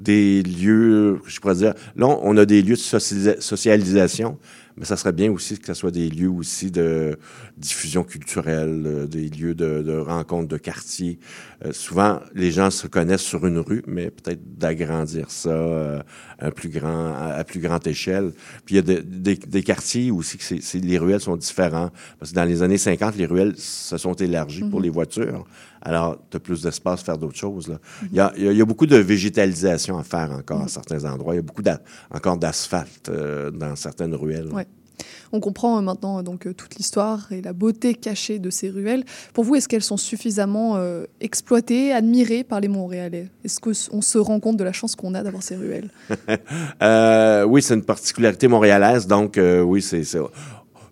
[0.00, 4.38] des lieux, je pourrais dire, là, on a des lieux de socialisa- socialisation,
[4.76, 7.18] mais ça serait bien aussi que ce soit des lieux aussi de
[7.56, 11.18] diffusion culturelle, euh, des lieux de, de rencontres de quartier.
[11.64, 16.02] Euh, souvent, les gens se connaissent sur une rue, mais peut-être d'agrandir ça euh,
[16.38, 18.32] à, plus grand, à, plus grande échelle.
[18.64, 21.90] Puis il y a de- des, des quartiers aussi que c'est- les ruelles sont différents.
[22.18, 24.84] Parce que dans les années 50, les ruelles se sont élargies pour Mhm.
[24.84, 25.44] les voitures.
[25.82, 27.68] Alors, tu as plus d'espace pour faire d'autres choses.
[27.68, 27.78] Là.
[28.10, 31.34] Il, y a, il y beaucoup de végétalisation à faire encore à certains endroits.
[31.34, 31.62] Il y a beaucoup
[32.10, 34.48] encore d'asphalte euh, dans certaines ruelles.
[34.52, 34.66] Ouais.
[35.32, 39.04] On comprend euh, maintenant euh, donc toute l'histoire et la beauté cachée de ces ruelles.
[39.32, 43.28] Pour vous, est-ce qu'elles sont suffisamment euh, exploitées, admirées par les Montréalais?
[43.44, 45.90] Est-ce qu'on se rend compte de la chance qu'on a d'avoir ces ruelles?
[46.82, 49.06] Euh, oui, c'est une particularité montréalaise.
[49.06, 50.04] Donc, euh, oui, c'est-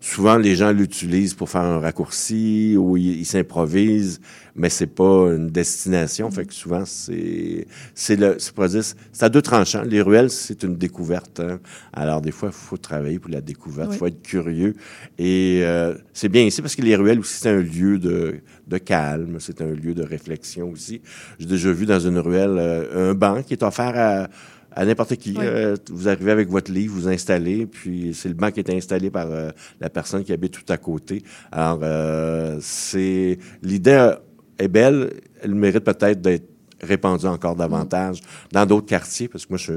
[0.02, 4.18] Souvent, les gens l'utilisent pour faire un raccourci ou ils s'improvisent,
[4.56, 6.30] mais c'est pas une destination.
[6.30, 9.82] Fait que souvent, c'est c'est le c'est pas dire c'est à deux tranchants.
[9.82, 11.40] Les ruelles, c'est une découverte.
[11.40, 11.60] hein.
[11.92, 13.88] Alors des fois, il faut travailler pour la découverte.
[13.90, 13.98] Il Oui.
[13.98, 14.74] faut être curieux.
[15.18, 18.36] Et euh, c'est bien ici parce que les ruelles aussi, c'est un lieu de,
[18.68, 19.36] de calme.
[19.38, 21.02] C'est un lieu de réflexion aussi.
[21.38, 24.28] J'ai déjà vu dans une ruelle euh, un banc qui est offert à
[24.72, 25.32] à n'importe qui.
[25.32, 25.44] Oui.
[25.44, 29.10] Euh, vous arrivez avec votre livre, vous installez, puis c'est le banc qui est installé
[29.10, 29.50] par euh,
[29.80, 31.22] la personne qui habite tout à côté.
[31.50, 34.14] Alors, euh, c'est l'idée euh,
[34.58, 35.12] est belle.
[35.42, 36.48] Elle mérite peut-être d'être
[36.82, 38.20] répandue encore davantage
[38.52, 39.72] dans d'autres quartiers, parce que moi, je,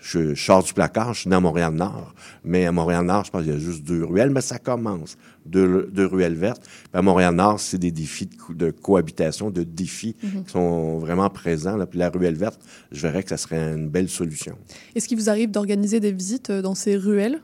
[0.00, 3.52] je, je sors du placard, je suis dans Montréal-Nord, mais à Montréal-Nord, je pense qu'il
[3.52, 5.16] y a juste deux ruelles, mais ça commence.
[5.46, 6.62] Deux, deux ruelles vertes.
[6.62, 10.44] Puis à Montréal-Nord, c'est des défis de, co- de cohabitation, de défis Mhm.
[10.44, 11.76] qui sont vraiment présents.
[11.76, 11.86] Là.
[11.86, 12.60] Puis la ruelle verte,
[12.92, 14.56] je verrais que ça serait une belle solution.
[14.94, 17.40] Est-ce qu'il vous arrive d'organiser des visites euh, dans ces ruelles?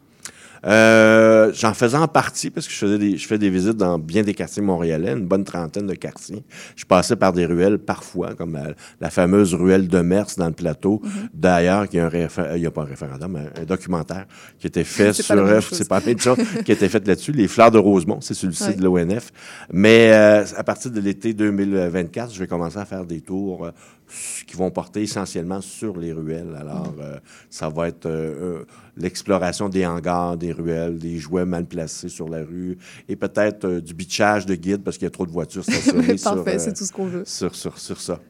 [0.67, 3.99] Euh, J'en faisais en partie parce que je, faisais des, je fais des visites dans
[3.99, 6.43] bien des quartiers montréalais, une bonne trentaine de quartiers.
[6.75, 8.69] Je passais par des ruelles parfois, comme la,
[9.01, 11.01] la fameuse ruelle de Mers dans le plateau.
[11.33, 14.27] D'ailleurs, il y a un il y a pas un référendum, un, un documentaire
[14.59, 15.25] qui était fait sur...
[15.73, 17.33] C'est pas même chose qui a été fait là-dessus.
[17.33, 18.75] Les fleurs de Rosemont, c'est Ouais.
[18.75, 19.31] de l'ONF.
[19.73, 23.71] Mais euh, à partir de l'été 2024, je vais commencer à faire des tours euh,
[24.47, 26.57] qui vont porter essentiellement sur les ruelles.
[26.59, 27.19] Alors, euh,
[27.51, 28.65] ça va être euh, euh,
[28.97, 32.79] l'exploration des hangars, des ruelles, des jouets mal placés sur la rue
[33.09, 36.17] et peut-être euh, du bitchage de guide parce qu'il y a trop de voitures stationnées
[36.17, 37.25] sur, Parfait, c'est tout ce qu'on veut.
[37.25, 38.21] sur, sur, sur ça.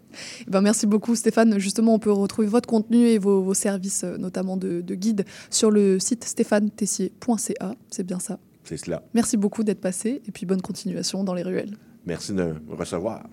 [0.46, 1.58] Eh ben, merci beaucoup Stéphane.
[1.58, 5.70] Justement, on peut retrouver votre contenu et vos, vos services, notamment de, de guide, sur
[5.70, 7.74] le site stéphanetessier.ca.
[7.90, 8.38] C'est bien ça.
[8.64, 9.02] C'est cela.
[9.14, 11.76] Merci beaucoup d'être passé et puis bonne continuation dans les ruelles.
[12.06, 13.24] Merci de me recevoir.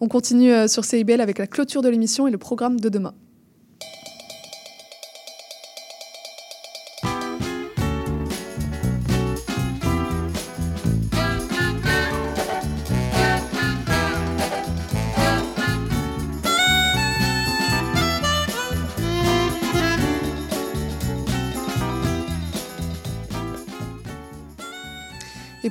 [0.00, 3.14] On continue euh, sur CIBL avec la clôture de l'émission et le programme de demain.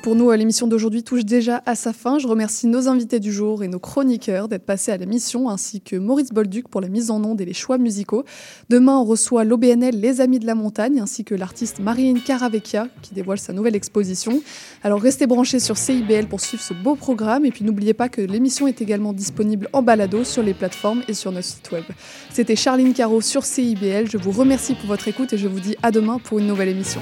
[0.07, 2.17] Pour nous, l'émission d'aujourd'hui touche déjà à sa fin.
[2.17, 5.97] Je remercie nos invités du jour et nos chroniqueurs d'être passés à l'émission, ainsi que
[5.97, 8.23] Maurice Bolduc pour la mise en onde et les choix musicaux.
[8.69, 13.15] Demain, on reçoit l'OBNL Les Amis de la Montagne, ainsi que l'artiste Marine Caravecchia, qui
[13.15, 14.41] dévoile sa nouvelle exposition.
[14.81, 18.21] Alors restez branchés sur CIBL pour suivre ce beau programme, et puis n'oubliez pas que
[18.21, 21.83] l'émission est également disponible en balado sur les plateformes et sur notre site web.
[22.31, 24.09] C'était Charline Caro sur CIBL.
[24.09, 26.69] Je vous remercie pour votre écoute et je vous dis à demain pour une nouvelle
[26.69, 27.01] émission.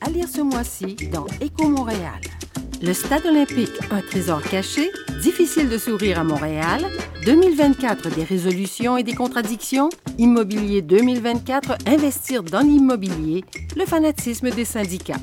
[0.00, 2.20] À lire ce mois-ci dans Éco Montréal.
[2.80, 4.90] Le Stade olympique, un trésor caché,
[5.20, 6.86] difficile de sourire à Montréal,
[7.24, 9.88] 2024 des résolutions et des contradictions,
[10.18, 13.44] Immobilier 2024, investir dans l'immobilier,
[13.76, 15.20] le fanatisme des syndicats.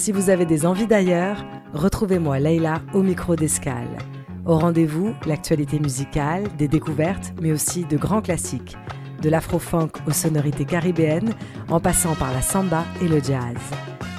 [0.00, 1.44] Si vous avez des envies d'ailleurs,
[1.74, 3.98] retrouvez-moi Leïla au micro d'escale.
[4.46, 8.78] Au rendez-vous, l'actualité musicale, des découvertes, mais aussi de grands classiques,
[9.20, 11.34] de l'afro-funk aux sonorités caribéennes,
[11.68, 13.58] en passant par la samba et le jazz.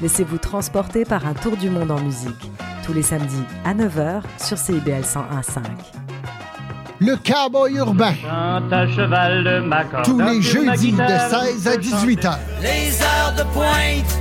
[0.03, 2.51] Laissez-vous transporter par un tour du monde en musique,
[2.85, 5.61] tous les samedis à 9h sur CIBL 101.5.
[6.99, 8.13] Le cowboy urbain.
[8.29, 12.37] à cheval de ma corde, Tous les jeudis de guitare, 16 à 18 h.
[12.61, 14.20] Les heures de pointe,